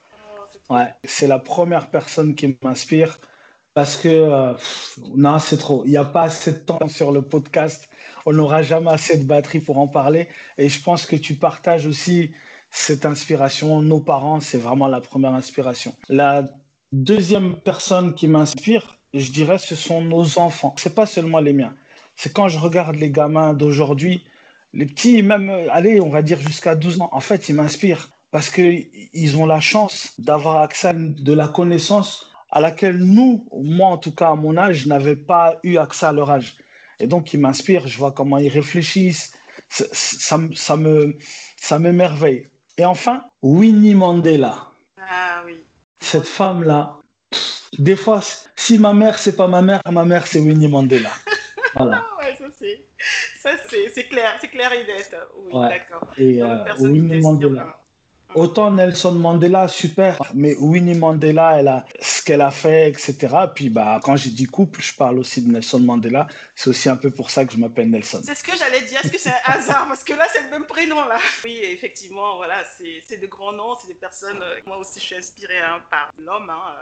Oh, 0.70 0.74
ouais, 0.74 0.94
c'est 1.04 1.26
la 1.26 1.38
première 1.38 1.90
personne 1.90 2.34
qui 2.34 2.56
m'inspire 2.62 3.18
parce 3.74 3.96
que 3.96 4.08
euh, 4.08 4.54
non, 5.14 5.38
c'est 5.38 5.58
trop. 5.58 5.84
Il 5.84 5.90
n'y 5.90 5.98
a 5.98 6.04
pas 6.04 6.22
assez 6.22 6.52
de 6.52 6.58
temps 6.60 6.88
sur 6.88 7.12
le 7.12 7.20
podcast. 7.20 7.90
On 8.24 8.32
n'aura 8.32 8.62
jamais 8.62 8.90
assez 8.90 9.18
de 9.18 9.24
batterie 9.24 9.60
pour 9.60 9.76
en 9.76 9.86
parler. 9.86 10.28
Et 10.56 10.70
je 10.70 10.82
pense 10.82 11.04
que 11.04 11.14
tu 11.14 11.34
partages 11.34 11.86
aussi 11.86 12.32
cette 12.70 13.04
inspiration. 13.04 13.82
Nos 13.82 14.00
parents, 14.00 14.40
c'est 14.40 14.56
vraiment 14.56 14.88
la 14.88 15.02
première 15.02 15.34
inspiration. 15.34 15.94
La 16.08 16.44
Deuxième 16.96 17.56
personne 17.56 18.14
qui 18.14 18.26
m'inspire, 18.26 18.96
je 19.12 19.30
dirais, 19.30 19.58
ce 19.58 19.74
sont 19.74 20.00
nos 20.00 20.38
enfants. 20.38 20.74
C'est 20.78 20.94
pas 20.94 21.04
seulement 21.04 21.40
les 21.40 21.52
miens. 21.52 21.74
C'est 22.14 22.32
quand 22.32 22.48
je 22.48 22.58
regarde 22.58 22.96
les 22.96 23.10
gamins 23.10 23.52
d'aujourd'hui, 23.52 24.26
les 24.72 24.86
petits, 24.86 25.22
même, 25.22 25.50
allez, 25.70 26.00
on 26.00 26.08
va 26.08 26.22
dire 26.22 26.40
jusqu'à 26.40 26.74
12 26.74 27.02
ans, 27.02 27.10
en 27.12 27.20
fait, 27.20 27.50
ils 27.50 27.54
m'inspirent 27.54 28.08
parce 28.30 28.48
qu'ils 28.48 29.36
ont 29.36 29.44
la 29.44 29.60
chance 29.60 30.14
d'avoir 30.18 30.62
accès 30.62 30.88
à 30.88 30.92
de 30.94 31.32
la 31.34 31.48
connaissance 31.48 32.30
à 32.50 32.62
laquelle 32.62 32.96
nous, 32.96 33.46
moi 33.52 33.88
en 33.88 33.98
tout 33.98 34.14
cas 34.14 34.30
à 34.30 34.34
mon 34.34 34.56
âge, 34.56 34.86
n'avais 34.86 35.16
pas 35.16 35.60
eu 35.64 35.76
accès 35.76 36.06
à 36.06 36.12
leur 36.12 36.30
âge. 36.30 36.56
Et 36.98 37.06
donc, 37.06 37.34
ils 37.34 37.40
m'inspirent, 37.40 37.86
je 37.86 37.98
vois 37.98 38.12
comment 38.12 38.38
ils 38.38 38.48
réfléchissent, 38.48 39.36
ça, 39.68 39.84
ça, 39.92 40.38
ça 40.54 40.76
me, 40.78 41.14
ça 41.58 41.78
m'émerveille. 41.78 42.46
Et 42.78 42.86
enfin, 42.86 43.24
Winnie 43.42 43.94
Mandela. 43.94 44.70
Ah 44.96 45.42
oui. 45.44 45.62
Cette 46.00 46.26
femme-là, 46.26 46.98
des 47.78 47.96
fois, 47.96 48.20
si 48.54 48.78
ma 48.78 48.92
mère, 48.92 49.18
c'est 49.18 49.36
pas 49.36 49.48
ma 49.48 49.62
mère, 49.62 49.80
ma 49.90 50.04
mère, 50.04 50.26
c'est 50.26 50.40
Winnie 50.40 50.68
Mandela. 50.68 51.10
Voilà. 51.78 52.06
ouais, 52.18 52.34
ça 52.38 52.46
c'est, 52.56 52.86
ça 53.38 53.50
c'est, 53.68 54.04
clair, 54.04 54.38
c'est 54.40 54.48
clair 54.48 54.72
et 54.72 54.86
net. 54.86 55.14
Oui, 55.36 55.52
d'accord. 55.52 56.08
Et 56.16 56.42
euh, 56.42 56.64
Winnie 56.78 57.20
Mandela. 57.20 57.82
Autant 58.36 58.70
Nelson 58.70 59.12
Mandela, 59.12 59.66
super, 59.66 60.20
mais 60.34 60.54
Winnie 60.56 60.94
Mandela, 60.94 61.58
elle 61.58 61.68
a 61.68 61.86
ce 61.98 62.22
qu'elle 62.22 62.42
a 62.42 62.50
fait, 62.50 62.90
etc. 62.90 63.34
Puis 63.54 63.70
bah, 63.70 63.98
quand 64.02 64.14
j'ai 64.14 64.28
dit 64.28 64.44
couple, 64.44 64.82
je 64.82 64.94
parle 64.94 65.18
aussi 65.18 65.40
de 65.40 65.50
Nelson 65.50 65.80
Mandela. 65.80 66.26
C'est 66.54 66.68
aussi 66.68 66.90
un 66.90 66.96
peu 66.96 67.10
pour 67.10 67.30
ça 67.30 67.46
que 67.46 67.54
je 67.54 67.56
m'appelle 67.56 67.88
Nelson. 67.88 68.20
C'est 68.22 68.34
ce 68.34 68.44
que 68.44 68.54
j'allais 68.54 68.82
dire. 68.82 69.00
Est-ce 69.02 69.10
que 69.10 69.18
c'est 69.18 69.30
un 69.30 69.52
hasard? 69.54 69.86
Parce 69.88 70.04
que 70.04 70.12
là, 70.12 70.26
c'est 70.30 70.42
le 70.42 70.50
même 70.50 70.66
prénom 70.66 70.96
là. 71.08 71.18
Oui, 71.44 71.60
effectivement, 71.62 72.36
voilà, 72.36 72.62
c'est 72.76 73.18
de 73.18 73.26
grands 73.26 73.52
noms, 73.52 73.74
c'est 73.80 73.88
des 73.88 73.94
personnes. 73.94 74.42
Euh, 74.42 74.60
moi 74.66 74.76
aussi, 74.76 75.00
je 75.00 75.04
suis 75.06 75.16
inspirée 75.16 75.60
hein, 75.60 75.82
par 75.90 76.12
l'homme. 76.18 76.50
Hein, 76.50 76.74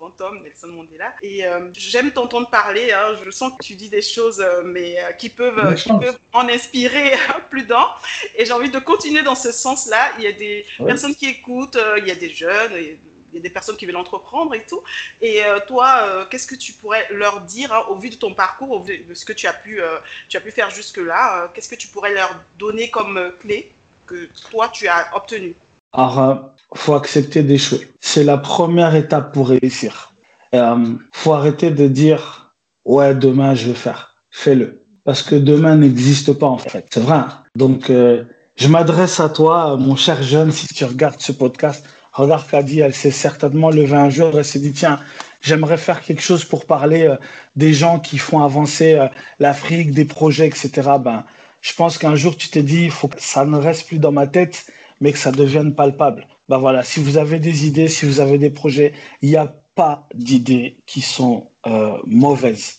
grand 0.00 0.18
homme, 0.22 0.42
Nelson 0.42 0.68
Mandela. 0.68 1.14
Et 1.20 1.46
euh, 1.46 1.70
j'aime 1.74 2.10
t'entendre 2.10 2.48
parler. 2.48 2.90
Hein. 2.90 3.16
je 3.22 3.30
sens 3.30 3.52
que 3.52 3.62
tu 3.62 3.74
dis 3.74 3.90
des 3.90 4.00
choses, 4.00 4.40
euh, 4.40 4.62
mais 4.64 4.98
euh, 4.98 5.12
qui 5.12 5.28
peuvent, 5.28 5.74
qui 5.74 5.90
peuvent 5.90 6.18
en 6.32 6.48
inspirer 6.48 7.12
plus 7.50 7.64
d'un. 7.64 7.86
Et 8.34 8.46
j'ai 8.46 8.52
envie 8.52 8.70
de 8.70 8.78
continuer 8.78 9.22
dans 9.22 9.34
ce 9.34 9.52
sens-là. 9.52 10.12
Il 10.18 10.24
y 10.24 10.26
a 10.26 10.32
des 10.32 10.64
personnes 10.78 11.14
qui 11.14 11.26
écoutent, 11.26 11.78
il 11.98 12.06
y 12.06 12.10
a 12.10 12.14
des 12.14 12.30
jeunes. 12.30 12.72
il 12.76 13.36
y 13.36 13.38
a 13.38 13.40
des 13.40 13.50
personnes 13.50 13.76
qui 13.76 13.84
veulent 13.84 13.96
entreprendre 13.96 14.54
et 14.54 14.64
tout. 14.64 14.82
Et 15.20 15.42
toi, 15.66 16.26
qu'est-ce 16.30 16.46
que 16.46 16.56
tu 16.56 16.72
pourrais 16.72 17.06
leur 17.12 17.42
dire 17.42 17.72
hein, 17.72 17.84
au 17.90 17.96
vu 17.96 18.08
de 18.08 18.16
ton 18.16 18.32
parcours, 18.34 18.70
au 18.70 18.80
vu 18.80 18.98
de 18.98 19.14
ce 19.14 19.24
que 19.24 19.34
tu 19.34 19.46
as 19.46 19.52
pu, 19.52 19.80
tu 20.28 20.36
as 20.36 20.40
pu 20.40 20.50
faire 20.50 20.70
jusque-là 20.70 21.50
Qu'est-ce 21.52 21.68
que 21.68 21.76
tu 21.76 21.88
pourrais 21.88 22.14
leur 22.14 22.42
donner 22.58 22.90
comme 22.90 23.32
clé 23.38 23.70
que 24.06 24.28
toi, 24.50 24.68
tu 24.68 24.88
as 24.88 25.14
obtenu? 25.14 25.54
Alors, 25.92 26.54
faut 26.74 26.94
accepter 26.94 27.42
d'échouer. 27.42 27.90
C'est 28.00 28.24
la 28.24 28.38
première 28.38 28.94
étape 28.94 29.32
pour 29.32 29.48
réussir. 29.48 30.12
Euh, 30.54 30.94
faut 31.12 31.32
arrêter 31.32 31.70
de 31.70 31.86
dire 31.88 32.54
ouais 32.84 33.14
demain 33.14 33.54
je 33.54 33.68
vais 33.68 33.74
faire. 33.74 34.22
Fais-le 34.30 34.84
parce 35.04 35.22
que 35.22 35.34
demain 35.34 35.76
n'existe 35.76 36.32
pas 36.32 36.46
en 36.46 36.58
fait. 36.58 36.86
C'est 36.92 37.00
vrai. 37.00 37.16
Hein. 37.16 37.42
Donc 37.56 37.90
euh, 37.90 38.24
je 38.56 38.68
m'adresse 38.68 39.20
à 39.20 39.28
toi, 39.28 39.76
mon 39.78 39.96
cher 39.96 40.22
jeune, 40.22 40.52
si 40.52 40.68
tu 40.68 40.84
regardes 40.84 41.20
ce 41.20 41.32
podcast. 41.32 41.84
Regarde 42.12 42.46
Kadi, 42.46 42.80
elle 42.80 42.94
s'est 42.94 43.10
certainement 43.10 43.70
levée 43.70 43.96
un 43.96 44.10
jour, 44.10 44.36
elle 44.36 44.44
s'est 44.44 44.58
dit, 44.58 44.72
tiens, 44.72 44.98
j'aimerais 45.40 45.76
faire 45.76 46.02
quelque 46.02 46.22
chose 46.22 46.44
pour 46.44 46.66
parler 46.66 47.06
euh, 47.06 47.16
des 47.56 47.72
gens 47.72 48.00
qui 48.00 48.18
font 48.18 48.42
avancer 48.42 48.94
euh, 48.94 49.06
l'Afrique, 49.38 49.92
des 49.92 50.04
projets, 50.04 50.48
etc. 50.48 50.70
Ben, 51.00 51.24
je 51.60 51.72
pense 51.72 51.98
qu'un 51.98 52.16
jour, 52.16 52.36
tu 52.36 52.48
t'es 52.48 52.62
dit, 52.62 52.90
faut 52.90 53.08
que 53.08 53.20
ça 53.22 53.44
ne 53.44 53.56
reste 53.56 53.86
plus 53.86 53.98
dans 53.98 54.12
ma 54.12 54.26
tête, 54.26 54.66
mais 55.00 55.12
que 55.12 55.18
ça 55.18 55.32
devienne 55.32 55.74
palpable. 55.74 56.26
Ben 56.48 56.58
voilà, 56.58 56.82
si 56.84 57.00
vous 57.00 57.16
avez 57.16 57.38
des 57.38 57.66
idées, 57.66 57.88
si 57.88 58.06
vous 58.06 58.20
avez 58.20 58.38
des 58.38 58.50
projets, 58.50 58.92
il 59.22 59.30
n'y 59.30 59.36
a 59.36 59.46
pas 59.74 60.08
d'idées 60.14 60.82
qui 60.86 61.00
sont 61.00 61.48
euh, 61.66 61.98
mauvaises. 62.06 62.78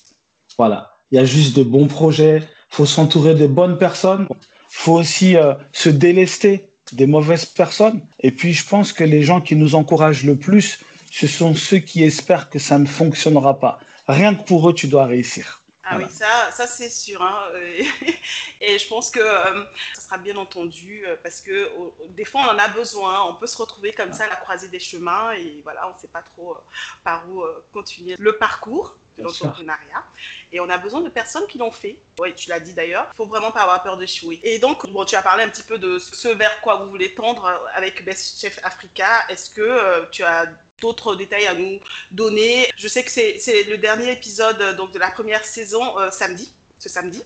Voilà, 0.57 0.91
il 1.11 1.15
y 1.15 1.19
a 1.19 1.25
juste 1.25 1.55
de 1.57 1.63
bons 1.63 1.87
projets. 1.87 2.43
faut 2.69 2.85
s'entourer 2.85 3.35
de 3.35 3.47
bonnes 3.47 3.77
personnes. 3.77 4.27
faut 4.67 4.93
aussi 4.93 5.35
euh, 5.35 5.53
se 5.73 5.89
délester 5.89 6.69
des 6.91 7.07
mauvaises 7.07 7.45
personnes. 7.45 8.01
Et 8.19 8.31
puis, 8.31 8.53
je 8.53 8.67
pense 8.67 8.93
que 8.93 9.03
les 9.03 9.23
gens 9.23 9.41
qui 9.41 9.55
nous 9.55 9.75
encouragent 9.75 10.23
le 10.23 10.35
plus, 10.35 10.79
ce 11.11 11.27
sont 11.27 11.55
ceux 11.55 11.79
qui 11.79 12.03
espèrent 12.03 12.49
que 12.49 12.59
ça 12.59 12.77
ne 12.77 12.85
fonctionnera 12.85 13.59
pas. 13.59 13.79
Rien 14.07 14.35
que 14.35 14.43
pour 14.43 14.69
eux, 14.69 14.73
tu 14.73 14.87
dois 14.87 15.05
réussir. 15.05 15.60
Ah 15.83 15.97
oui, 15.97 16.05
ça, 16.09 16.51
ça 16.51 16.67
c'est 16.67 16.89
sûr. 16.89 17.21
Hein. 17.21 17.51
Et 18.61 18.77
je 18.77 18.87
pense 18.87 19.09
que 19.09 19.19
euh, 19.19 19.65
ça 19.93 20.01
sera 20.01 20.17
bien 20.17 20.37
entendu 20.37 21.03
euh, 21.05 21.15
parce 21.21 21.41
que 21.41 21.71
des 22.09 22.25
fois, 22.25 22.41
on 22.41 22.55
en 22.55 22.59
a 22.59 22.67
besoin. 22.67 23.23
On 23.25 23.35
peut 23.35 23.47
se 23.47 23.57
retrouver 23.57 23.91
comme 23.91 24.13
ça 24.13 24.25
à 24.25 24.29
la 24.29 24.35
croisée 24.35 24.67
des 24.67 24.79
chemins 24.79 25.31
et 25.31 25.61
voilà, 25.63 25.87
on 25.87 25.93
ne 25.93 25.99
sait 25.99 26.07
pas 26.07 26.21
trop 26.21 26.53
euh, 26.53 26.59
par 27.03 27.27
où 27.29 27.43
continuer 27.73 28.15
le 28.19 28.37
parcours 28.37 28.97
de 29.17 29.23
l'entrepreneuriat. 29.23 30.05
Et 30.51 30.59
on 30.59 30.69
a 30.69 30.77
besoin 30.77 31.01
de 31.01 31.09
personnes 31.09 31.47
qui 31.47 31.57
l'ont 31.57 31.71
fait. 31.71 31.99
Oui, 32.19 32.33
tu 32.35 32.49
l'as 32.49 32.59
dit 32.59 32.73
d'ailleurs. 32.73 33.07
Il 33.11 33.15
faut 33.15 33.25
vraiment 33.25 33.51
pas 33.51 33.61
avoir 33.61 33.81
peur 33.81 33.97
d'échouer. 33.97 34.39
Et 34.43 34.59
donc, 34.59 34.87
bon, 34.89 35.03
tu 35.03 35.15
as 35.15 35.21
parlé 35.23 35.43
un 35.43 35.49
petit 35.49 35.63
peu 35.63 35.79
de 35.79 35.97
ce 35.97 36.27
vers 36.27 36.61
quoi 36.61 36.75
vous 36.77 36.89
voulez 36.89 37.13
tendre 37.13 37.69
avec 37.73 38.05
Best 38.05 38.39
Chef 38.39 38.59
Africa. 38.63 39.25
Est-ce 39.29 39.49
que 39.49 40.05
tu 40.11 40.23
as 40.23 40.45
d'autres 40.81 41.15
détails 41.15 41.47
à 41.47 41.53
nous 41.53 41.79
donner. 42.11 42.67
Je 42.75 42.87
sais 42.87 43.03
que 43.03 43.11
c'est 43.11 43.63
le 43.69 43.77
dernier 43.77 44.11
épisode 44.11 44.75
donc, 44.75 44.91
de 44.91 44.99
la 44.99 45.11
première 45.11 45.45
saison 45.45 45.97
euh, 45.99 46.09
samedi, 46.11 46.51
ce 46.79 46.89
samedi. 46.89 47.23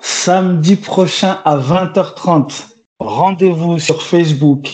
Samedi 0.00 0.76
prochain 0.76 1.40
à 1.44 1.58
20h30. 1.58 2.68
Rendez-vous 3.00 3.78
sur 3.78 4.02
Facebook, 4.02 4.68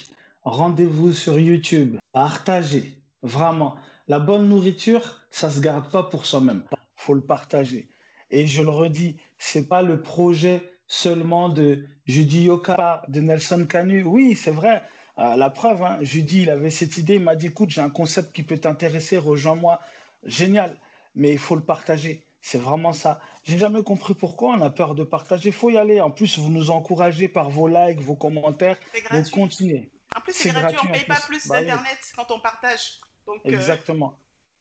rendez-vous 0.45 1.13
sur 1.13 1.39
YouTube, 1.39 1.99
partagez. 2.13 3.03
Vraiment, 3.23 3.77
la 4.09 4.19
bonne 4.19 4.49
nourriture, 4.49 5.27
ça 5.31 5.51
se 5.51 5.61
garde 5.61 5.91
pas 5.91 6.05
pour 6.05 6.27
soi-même. 6.27 6.65
Faut 6.97 7.15
le 7.15 7.23
partager. 7.23 7.89
Et 8.31 8.47
je 8.47 8.63
le 8.63 8.69
redis, 8.69 9.21
c'est 9.39 9.69
pas 9.69 9.83
le 9.83 10.03
projet 10.03 10.75
seulement 10.87 11.49
de 11.49 11.87
Judy 12.07 12.45
Yoka, 12.45 13.03
de 13.09 13.21
Nelson 13.21 13.67
Canu. 13.69 14.03
Oui, 14.03 14.35
c'est 14.35 14.51
vrai, 14.51 14.83
euh, 15.21 15.37
la 15.37 15.51
preuve, 15.51 15.83
hein, 15.83 15.99
Judy, 16.01 16.43
il 16.43 16.51
avait 16.51 16.71
cette 16.71 16.97
idée, 16.97 17.17
il 17.17 17.23
m'a 17.23 17.37
dit, 17.37 17.49
écoute, 17.49 17.71
j'ai 17.71 17.83
un 17.83 17.91
concept 17.91 18.33
qui 18.33 18.43
peut 18.43 18.59
t'intéresser, 18.59 19.19
rejoins-moi. 19.19 19.81
Génial, 20.25 20.77
mais 21.15 21.31
il 21.31 21.39
faut 21.39 21.57
le 21.57 21.63
partager. 21.63 22.27
C'est 22.41 22.59
vraiment 22.59 22.95
ça. 22.95 23.21
J'ai 23.45 23.59
jamais 23.59 23.83
compris 23.83 24.15
pourquoi 24.15 24.55
on 24.57 24.63
a 24.63 24.71
peur 24.71 24.95
de 24.95 25.05
partager. 25.05 25.51
Il 25.51 25.55
faut 25.55 25.69
y 25.69 25.77
aller. 25.77 26.01
En 26.01 26.11
plus, 26.11 26.39
vous 26.39 26.49
nous 26.49 26.71
encouragez 26.71 27.29
par 27.29 27.51
vos 27.51 27.69
likes, 27.69 28.01
vos 28.01 28.17
commentaires. 28.17 28.79
Vous 29.11 29.31
continuez. 29.31 29.91
En 30.17 30.21
plus, 30.21 30.33
c'est 30.33 30.51
gratuit. 30.51 30.79
On 30.83 30.89
ne 30.89 30.93
paye 30.93 31.05
pas 31.05 31.21
plus 31.21 31.47
bah 31.47 31.61
d'Internet 31.61 31.99
quand 32.17 32.31
on 32.31 32.41
partage. 32.41 33.01
Donc, 33.27 33.43
euh, 33.45 33.51
Exactement. 33.51 34.17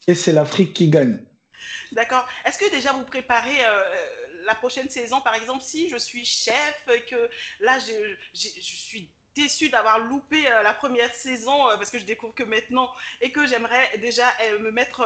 Et 0.08 0.15
c'est 0.15 0.34
l'Afrique 0.34 0.74
qui 0.74 0.89
gagne. 0.89 1.19
D'accord. 1.93 2.28
Est-ce 2.45 2.60
que 2.60 2.69
déjà 2.69 2.93
vous 2.93 3.06
préparez 3.06 3.63
euh, 3.63 4.43
la 4.45 4.56
prochaine 4.56 4.89
saison, 4.89 5.22
par 5.22 5.36
exemple, 5.36 5.63
si 5.63 5.89
je 5.89 5.98
suis 5.98 6.26
chef, 6.26 6.86
que 7.10 7.30
là, 7.60 7.80
je, 7.80 8.15
je 8.34 8.62
suis 8.62 9.12
déçu 9.39 9.69
d'avoir 9.69 9.99
loupé 9.99 10.39
euh, 10.52 10.63
la 10.63 10.73
première 10.73 11.13
saison 11.15 11.69
euh, 11.69 11.78
parce 11.78 11.89
que 11.89 11.99
je 11.99 12.06
découvre 12.06 12.36
que 12.36 12.43
maintenant 12.43 12.91
et 13.21 13.32
que 13.32 13.47
j'aimerais 13.47 13.97
déjà 13.97 14.28
euh, 14.41 14.60
me 14.60 14.71
mettre 14.71 14.99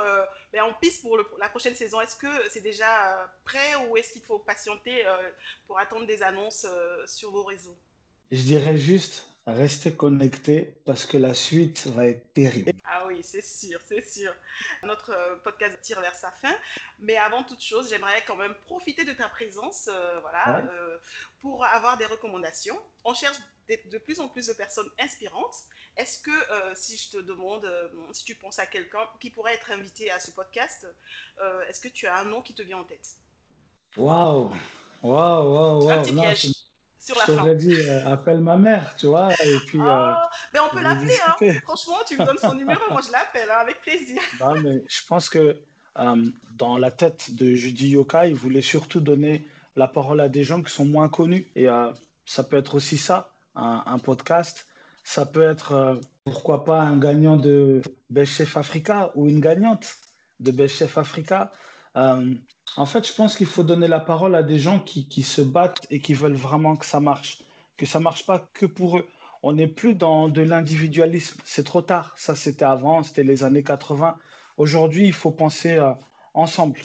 ben, 0.51 0.63
en 0.63 0.73
piste 0.73 1.01
pour 1.03 1.17
la 1.37 1.49
prochaine 1.49 1.75
saison. 1.75 2.01
Est-ce 2.01 2.15
que 2.15 2.49
c'est 2.49 2.61
déjà 2.61 3.33
prêt 3.43 3.75
ou 3.83 3.95
est-ce 3.97 4.11
qu'il 4.13 4.23
faut 4.23 4.39
patienter 4.39 5.05
pour 5.65 5.77
attendre 5.77 6.05
des 6.05 6.23
annonces 6.23 6.65
sur 7.05 7.29
vos 7.31 7.43
réseaux 7.43 7.77
Je 8.31 8.41
dirais 8.41 8.77
juste 8.77 9.29
restez 9.45 9.93
connectés 9.95 10.61
parce 10.85 11.05
que 11.05 11.17
la 11.17 11.33
suite 11.33 11.85
va 11.87 12.07
être 12.07 12.33
terrible. 12.33 12.71
Ah 12.85 13.05
oui, 13.07 13.21
c'est 13.23 13.45
sûr, 13.61 13.79
c'est 13.85 14.07
sûr. 14.17 14.33
Notre 14.83 15.41
podcast 15.43 15.79
tire 15.81 15.99
vers 16.01 16.15
sa 16.15 16.31
fin, 16.31 16.55
mais 16.97 17.17
avant 17.17 17.43
toute 17.43 17.61
chose, 17.61 17.89
j'aimerais 17.89 18.23
quand 18.25 18.37
même 18.37 18.55
profiter 18.55 19.03
de 19.03 19.13
ta 19.13 19.27
présence, 19.27 19.89
voilà, 20.21 20.45
pour 21.39 21.65
avoir 21.65 21.97
des 21.97 22.05
recommandations. 22.05 22.79
On 23.03 23.13
cherche 23.13 23.37
de 23.67 23.97
plus 23.97 24.19
en 24.19 24.27
plus 24.27 24.47
de 24.47 24.53
personnes 24.53 24.89
inspirantes. 24.99 25.55
Est-ce 25.95 26.21
que 26.21 26.31
euh, 26.31 26.73
si 26.75 26.97
je 26.97 27.11
te 27.11 27.17
demande, 27.17 27.65
euh, 27.65 27.89
si 28.11 28.25
tu 28.25 28.35
penses 28.35 28.59
à 28.59 28.65
quelqu'un 28.65 29.07
qui 29.19 29.29
pourrait 29.29 29.53
être 29.53 29.71
invité 29.71 30.11
à 30.11 30.19
ce 30.19 30.31
podcast, 30.31 30.87
euh, 31.41 31.65
est-ce 31.67 31.79
que 31.79 31.87
tu 31.87 32.07
as 32.07 32.17
un 32.17 32.25
nom 32.25 32.41
qui 32.41 32.53
te 32.53 32.61
vient 32.61 32.79
en 32.79 32.83
tête? 32.83 33.15
Waouh 33.95 34.51
Waouh, 35.01 35.53
waouh, 35.53 35.85
waouh 35.85 36.33
sur 36.99 37.17
la 37.17 37.25
je 37.25 37.53
dit, 37.55 37.89
appelle 37.89 38.39
ma 38.39 38.55
mère, 38.55 38.95
tu 38.97 39.07
vois, 39.07 39.33
et 39.33 39.57
puis... 39.67 39.77
Oh, 39.77 40.13
mais 40.53 40.59
on 40.61 40.69
peut 40.69 40.81
l'appeler, 40.81 41.17
hein. 41.27 41.59
Franchement, 41.61 41.97
tu 42.07 42.17
me 42.17 42.25
donnes 42.25 42.37
son 42.37 42.53
numéro, 42.53 42.79
moi 42.89 43.01
je 43.05 43.11
l'appelle, 43.11 43.51
hein, 43.51 43.57
avec 43.59 43.81
plaisir. 43.81 44.21
Non, 44.39 44.61
mais 44.61 44.85
je 44.87 45.05
pense 45.05 45.27
que 45.29 45.63
dans 45.95 46.77
la 46.77 46.91
tête 46.91 47.35
de 47.35 47.55
Judy 47.55 47.89
Yoka, 47.89 48.27
il 48.27 48.35
voulait 48.35 48.61
surtout 48.61 49.01
donner 49.01 49.45
la 49.75 49.89
parole 49.89 50.21
à 50.21 50.29
des 50.29 50.45
gens 50.45 50.63
qui 50.63 50.71
sont 50.71 50.85
moins 50.85 51.09
connus. 51.09 51.51
Et 51.57 51.67
ça 52.23 52.43
peut 52.45 52.55
être 52.55 52.73
aussi 52.75 52.97
ça 52.97 53.32
un, 53.55 53.99
podcast. 53.99 54.67
Ça 55.03 55.25
peut 55.25 55.43
être, 55.43 55.71
euh, 55.73 55.95
pourquoi 56.25 56.65
pas, 56.65 56.81
un 56.81 56.97
gagnant 56.97 57.37
de 57.37 57.81
Best 58.09 58.33
Chef 58.33 58.57
Africa 58.57 59.11
ou 59.15 59.29
une 59.29 59.39
gagnante 59.39 59.95
de 60.39 60.51
Best 60.51 60.77
Chef 60.77 60.97
Africa. 60.97 61.51
Euh, 61.95 62.35
en 62.75 62.85
fait, 62.85 63.07
je 63.07 63.13
pense 63.13 63.35
qu'il 63.35 63.47
faut 63.47 63.63
donner 63.63 63.87
la 63.87 63.99
parole 63.99 64.35
à 64.35 64.43
des 64.43 64.59
gens 64.59 64.79
qui, 64.79 65.07
qui 65.07 65.23
se 65.23 65.41
battent 65.41 65.85
et 65.89 65.99
qui 65.99 66.13
veulent 66.13 66.35
vraiment 66.35 66.75
que 66.75 66.85
ça 66.85 66.99
marche. 66.99 67.43
Que 67.77 67.85
ça 67.85 67.99
marche 67.99 68.25
pas 68.25 68.49
que 68.53 68.65
pour 68.65 68.97
eux. 68.97 69.09
On 69.43 69.53
n'est 69.53 69.67
plus 69.67 69.93
dans 69.93 70.29
de 70.29 70.41
l'individualisme. 70.41 71.41
C'est 71.43 71.65
trop 71.65 71.81
tard. 71.81 72.15
Ça, 72.17 72.35
c'était 72.35 72.65
avant, 72.65 73.03
c'était 73.03 73.23
les 73.23 73.43
années 73.43 73.63
80. 73.63 74.17
Aujourd'hui, 74.57 75.05
il 75.07 75.13
faut 75.13 75.31
penser 75.31 75.73
euh, 75.73 75.93
ensemble. 76.33 76.79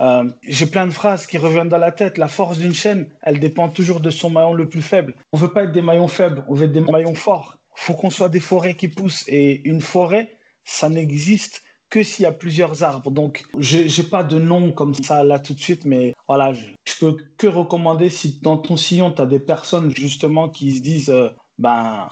Euh, 0.00 0.28
j'ai 0.42 0.66
plein 0.66 0.86
de 0.86 0.92
phrases 0.92 1.26
qui 1.26 1.38
reviennent 1.38 1.68
dans 1.68 1.78
la 1.78 1.92
tête. 1.92 2.18
La 2.18 2.28
force 2.28 2.58
d'une 2.58 2.74
chaîne, 2.74 3.08
elle 3.22 3.38
dépend 3.38 3.68
toujours 3.68 4.00
de 4.00 4.10
son 4.10 4.30
maillon 4.30 4.52
le 4.52 4.68
plus 4.68 4.82
faible. 4.82 5.14
On 5.32 5.38
veut 5.38 5.52
pas 5.52 5.64
être 5.64 5.72
des 5.72 5.82
maillons 5.82 6.08
faibles, 6.08 6.44
on 6.48 6.54
veut 6.54 6.66
être 6.66 6.72
des 6.72 6.80
maillons 6.80 7.14
forts. 7.14 7.58
Faut 7.74 7.94
qu'on 7.94 8.10
soit 8.10 8.28
des 8.28 8.40
forêts 8.40 8.74
qui 8.74 8.88
poussent. 8.88 9.24
Et 9.28 9.68
une 9.68 9.80
forêt, 9.80 10.36
ça 10.64 10.88
n'existe 10.88 11.62
que 11.90 12.02
s'il 12.02 12.24
y 12.24 12.26
a 12.26 12.32
plusieurs 12.32 12.82
arbres. 12.82 13.10
Donc, 13.10 13.44
j'ai 13.58 14.02
pas 14.02 14.24
de 14.24 14.38
nom 14.38 14.72
comme 14.72 14.94
ça 14.94 15.22
là 15.22 15.38
tout 15.38 15.54
de 15.54 15.60
suite, 15.60 15.84
mais 15.84 16.12
voilà, 16.26 16.52
je, 16.52 16.70
peux 16.98 17.16
que 17.36 17.46
recommander 17.46 18.10
si 18.10 18.40
dans 18.40 18.58
ton 18.58 18.76
sillon, 18.76 19.12
tu 19.12 19.22
as 19.22 19.26
des 19.26 19.38
personnes 19.38 19.94
justement 19.94 20.48
qui 20.48 20.72
se 20.72 20.82
disent, 20.82 21.10
euh, 21.10 21.28
ben, 21.58 22.08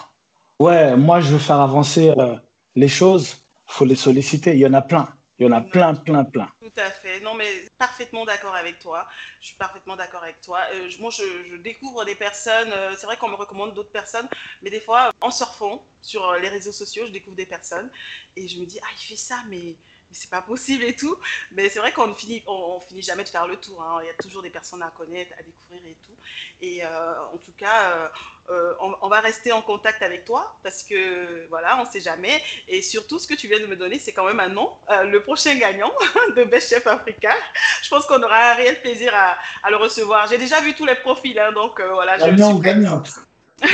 ouais, 0.61 0.97
moi 0.97 1.21
je 1.21 1.33
veux 1.33 1.39
faire 1.39 1.61
avancer 1.61 2.13
euh, 2.17 2.37
les 2.77 2.89
choses, 2.89 3.39
faut 3.67 3.85
les 3.85 3.97
solliciter. 3.97 4.53
Il 4.53 4.61
y 4.61 4.67
en 4.67 4.75
a 4.75 4.83
plein. 4.83 5.09
Il 5.43 5.47
y 5.47 5.49
en 5.49 5.57
a 5.57 5.61
plein, 5.61 5.93
plein, 5.97 6.23
plein. 6.23 6.49
Tout 6.61 6.71
à 6.77 6.89
fait. 6.89 7.19
Non, 7.19 7.35
mais 7.35 7.67
parfaitement 7.77 8.25
d'accord 8.25 8.55
avec 8.55 8.79
toi. 8.79 9.09
Je 9.41 9.47
suis 9.47 9.57
parfaitement 9.57 9.97
d'accord 9.97 10.23
avec 10.23 10.41
toi. 10.41 10.61
Euh, 10.73 10.89
moi, 11.01 11.11
je, 11.11 11.57
découvre 11.57 12.05
des 12.05 12.15
personnes. 12.15 12.71
Euh, 12.71 12.95
c'est 12.97 13.07
vrai 13.07 13.17
qu'on 13.17 13.29
me 13.29 13.35
recommande 13.35 13.75
d'autres 13.75 13.91
personnes, 13.91 14.29
mais 14.63 14.71
des 14.71 14.79
fois, 14.79 15.11
en 15.21 15.33
surfant 15.33 15.85
sur 16.03 16.35
les 16.35 16.49
réseaux 16.49 16.73
sociaux, 16.73 17.07
je 17.07 17.13
découvre 17.13 17.37
des 17.37 17.47
personnes 17.47 17.91
et 18.37 18.49
je 18.49 18.59
me 18.59 18.67
dis, 18.67 18.79
ah, 18.83 18.89
il 18.95 19.03
fait 19.03 19.17
ça, 19.17 19.45
mais 19.49 19.77
c'est 20.13 20.31
pas 20.31 20.43
possible 20.43 20.85
et 20.85 20.95
tout. 20.95 21.17
Mais 21.51 21.69
c'est 21.69 21.79
vrai 21.79 21.93
qu'on 21.93 22.07
ne 22.07 22.13
finit, 22.13 22.43
on, 22.47 22.79
finit 22.81 23.03
jamais 23.03 23.25
de 23.25 23.29
faire 23.29 23.47
le 23.47 23.57
tour. 23.57 23.83
Hein. 23.83 24.01
Il 24.03 24.07
y 24.07 24.11
a 24.11 24.15
toujours 24.15 24.43
des 24.43 24.51
personnes 24.51 24.83
à 24.83 24.91
connaître, 24.91 25.35
à 25.39 25.43
découvrir 25.43 25.85
et 25.87 25.97
tout. 26.03 26.15
Et 26.61 26.85
euh, 26.85 27.27
en 27.33 27.39
tout 27.39 27.53
cas, 27.53 27.91
euh, 27.91 28.09
euh, 28.51 28.75
on, 28.81 29.09
va 29.09 29.21
rester 29.21 29.53
en 29.53 29.63
contact 29.63 30.03
avec 30.03 30.25
toi 30.25 30.59
parce 30.63 30.83
que 30.83 31.47
voilà, 31.49 31.81
on 31.81 31.91
sait 31.91 32.01
jamais. 32.01 32.43
Et 32.69 32.83
surtout, 32.83 33.19
ce 33.19 33.27
que 33.27 33.35
tu 33.35 33.49
viens 33.49 33.61
de 33.61 33.67
me 33.67 33.77
donner, 33.77 33.99
c'est 33.99 34.13
quand 34.13 34.27
même 34.27 34.41
un 34.41 34.49
nom. 34.49 34.77
le 34.91 35.19
prochain 35.21 35.57
gagnant 35.57 35.93
de 36.37 36.45
Best 36.45 36.71
Chef 36.71 36.87
Africa. 36.87 37.35
Je 37.83 37.89
pense 37.89 38.07
qu'on 38.07 38.23
aura 38.23 38.53
un 38.53 38.55
réel 38.55 38.81
plaisir 38.81 39.13
à, 39.15 39.71
le 39.71 39.77
recevoir. 39.77 40.29
J'ai 40.29 40.39
déjà 40.39 40.61
vu 40.61 40.75
tous 40.75 40.85
les 40.85 40.97
profils, 40.97 41.39
hein, 41.39 41.53
donc 41.53 41.81
voilà. 41.81 42.19
Gagnant 42.19 42.55
gagnante. 42.59 43.09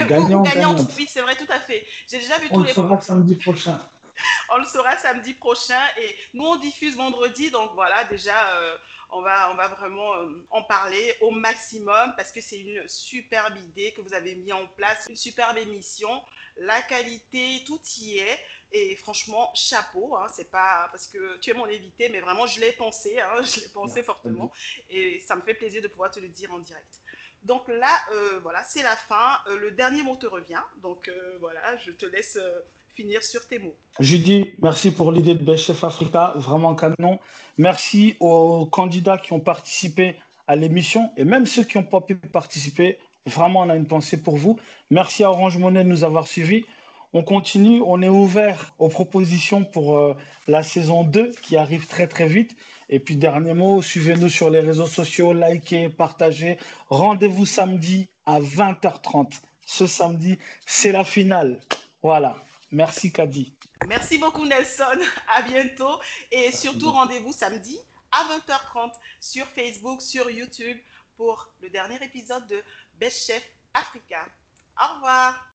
Gagnant, 0.09 0.43
gagnante. 0.55 0.91
Oui, 0.97 1.07
c'est 1.09 1.23
vrai, 1.23 1.37
tout 1.37 1.51
à 1.51 1.61
fait. 1.61 1.87
J'ai 2.11 2.19
déjà 2.19 2.39
vu 2.39 2.49
tous 2.49 2.63
les. 2.63 2.79
On 2.79 2.95
le 2.95 3.01
samedi 3.01 3.37
prochain. 3.37 3.79
on 4.51 4.59
le 4.59 4.65
saura 4.65 4.97
samedi 4.97 5.35
prochain 5.35 5.83
et 6.01 6.17
nous 6.35 6.45
on 6.45 6.57
diffuse 6.57 6.97
vendredi 6.97 7.51
donc 7.51 7.73
voilà 7.75 8.05
déjà 8.05 8.57
euh, 8.57 8.77
on 9.11 9.21
va 9.23 9.51
on 9.51 9.55
va 9.55 9.69
vraiment 9.69 10.15
euh, 10.15 10.45
en 10.51 10.63
parler 10.63 11.15
au 11.21 11.31
maximum 11.31 12.15
parce 12.17 12.33
que 12.33 12.41
c'est 12.41 12.61
une 12.61 12.89
superbe 12.89 13.57
idée 13.57 13.93
que 13.93 14.01
vous 14.01 14.15
avez 14.15 14.35
mis 14.35 14.53
en 14.53 14.67
place 14.67 15.07
une 15.09 15.17
superbe 15.17 15.57
émission 15.59 16.25
la 16.57 16.83
qualité 16.83 17.63
tout 17.67 17.81
y 17.99 18.19
est 18.19 18.39
et 18.73 18.97
franchement 18.97 19.53
chapeau 19.55 20.17
hein, 20.17 20.29
c'est 20.33 20.51
pas 20.51 20.89
parce 20.91 21.07
que 21.07 21.39
tu 21.39 21.51
es 21.51 21.55
mon 21.55 21.67
invité 21.67 22.09
mais 22.09 22.21
vraiment 22.21 22.47
je 22.47 22.61
l'ai 22.61 22.73
pensé 22.73 23.21
hein, 23.21 23.43
je 23.43 23.61
l'ai 23.61 23.69
pensé 23.69 24.03
fortement 24.03 24.53
et 24.91 25.21
ça 25.21 25.37
me 25.37 25.43
fait 25.43 25.55
plaisir 25.55 25.83
de 25.83 25.89
pouvoir 25.89 26.11
te 26.11 26.21
le 26.21 26.29
dire 26.29 26.53
en 26.53 26.59
direct 26.59 27.01
donc 27.43 27.69
là, 27.69 27.89
euh, 28.13 28.41
voilà, 28.41 28.63
c'est 28.65 28.83
la 28.83 28.97
fin. 28.97 29.43
le 29.47 29.71
dernier 29.71 30.03
mot 30.03 30.17
te 30.17 30.27
revient. 30.27 30.63
Donc 30.77 31.11
voilà, 31.41 31.77
je 31.77 31.93
te 31.93 32.07
laisse 32.07 32.39
finir 32.91 33.23
sur 33.23 33.47
tes 33.47 33.59
mots. 33.59 33.77
Judy, 34.01 34.55
merci 34.61 34.91
pour 34.91 35.13
l'idée 35.13 35.35
de 35.35 35.57
Chef 35.57 35.85
Africa, 35.85 36.33
vraiment 36.35 36.75
canon. 36.75 37.21
Merci 37.57 38.17
aux 38.19 38.67
candidats 38.67 39.19
qui 39.19 39.33
ont 39.33 39.41
participé 39.41 40.17
à 40.49 40.57
l'émission 40.57 41.13
et 41.17 41.25
même 41.25 41.47
ceux 41.47 41.63
qui 41.63 41.79
n'ont 41.79 41.85
pas 41.85 42.01
pu 42.01 42.17
participer. 42.17 42.99
Vraiment, 43.27 43.61
on 43.61 43.69
a 43.69 43.77
une 43.77 43.87
pensée 43.87 44.23
pour 44.23 44.37
vous. 44.37 44.59
Merci 44.91 45.23
à 45.23 45.31
Orange 45.31 45.59
Monnaie 45.59 45.85
de 45.85 45.89
nous 45.89 46.03
avoir 46.03 46.27
suivis. 46.27 46.65
On 47.13 47.23
continue, 47.23 47.81
on 47.85 48.03
est 48.03 48.09
ouvert 48.09 48.73
aux 48.79 48.89
propositions 48.89 49.65
pour 49.65 49.97
euh, 49.97 50.15
la 50.47 50.63
saison 50.63 51.05
2 51.05 51.33
qui 51.43 51.57
arrive 51.57 51.87
très 51.87 52.07
très 52.07 52.29
vite. 52.29 52.57
Et 52.89 53.01
puis 53.01 53.17
dernier 53.17 53.55
mot, 53.55 53.81
suivez-nous 53.81 54.29
sur 54.29 54.51
les 54.51 54.61
réseaux 54.61 54.87
sociaux, 54.87 55.33
likez, 55.33 55.89
partagez. 55.89 56.59
Rendez-vous 56.89 57.47
samedi 57.47 58.09
à 58.27 58.41
20h30. 58.41 59.41
Ce 59.67 59.87
samedi, 59.87 60.39
c'est 60.67 60.93
la 60.93 61.05
finale. 61.05 61.61
Voilà. 62.03 62.37
Merci 62.71 63.13
Kadi. 63.13 63.55
Merci 63.87 64.19
beaucoup 64.19 64.45
Nelson. 64.45 64.99
À 65.27 65.43
bientôt. 65.43 66.01
Et 66.31 66.53
surtout, 66.53 66.91
rendez-vous 66.91 67.33
samedi 67.33 67.81
à 68.11 68.25
20h30 68.39 68.95
sur 69.21 69.47
Facebook, 69.47 70.03
sur 70.03 70.31
YouTube 70.31 70.79
pour 71.17 71.55
le 71.61 71.71
dernier 71.71 72.03
épisode 72.03 72.47
de 72.47 72.63
Best 72.95 73.27
Chef 73.27 73.49
Africa. 73.75 74.29
Au 74.79 74.95
revoir. 74.95 75.51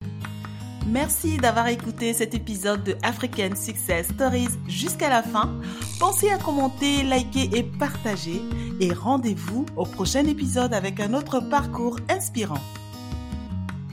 Merci 0.86 1.38
d'avoir 1.38 1.68
écouté 1.68 2.12
cet 2.12 2.34
épisode 2.34 2.84
de 2.84 2.94
African 3.02 3.56
Success 3.56 4.08
Stories 4.08 4.48
jusqu'à 4.68 5.08
la 5.08 5.22
fin. 5.22 5.58
Pensez 5.98 6.30
à 6.30 6.36
commenter, 6.36 7.02
liker 7.02 7.48
et 7.54 7.62
partager. 7.62 8.42
Et 8.80 8.92
rendez-vous 8.92 9.64
au 9.76 9.86
prochain 9.86 10.26
épisode 10.26 10.74
avec 10.74 11.00
un 11.00 11.14
autre 11.14 11.40
parcours 11.40 11.98
inspirant. 12.10 12.60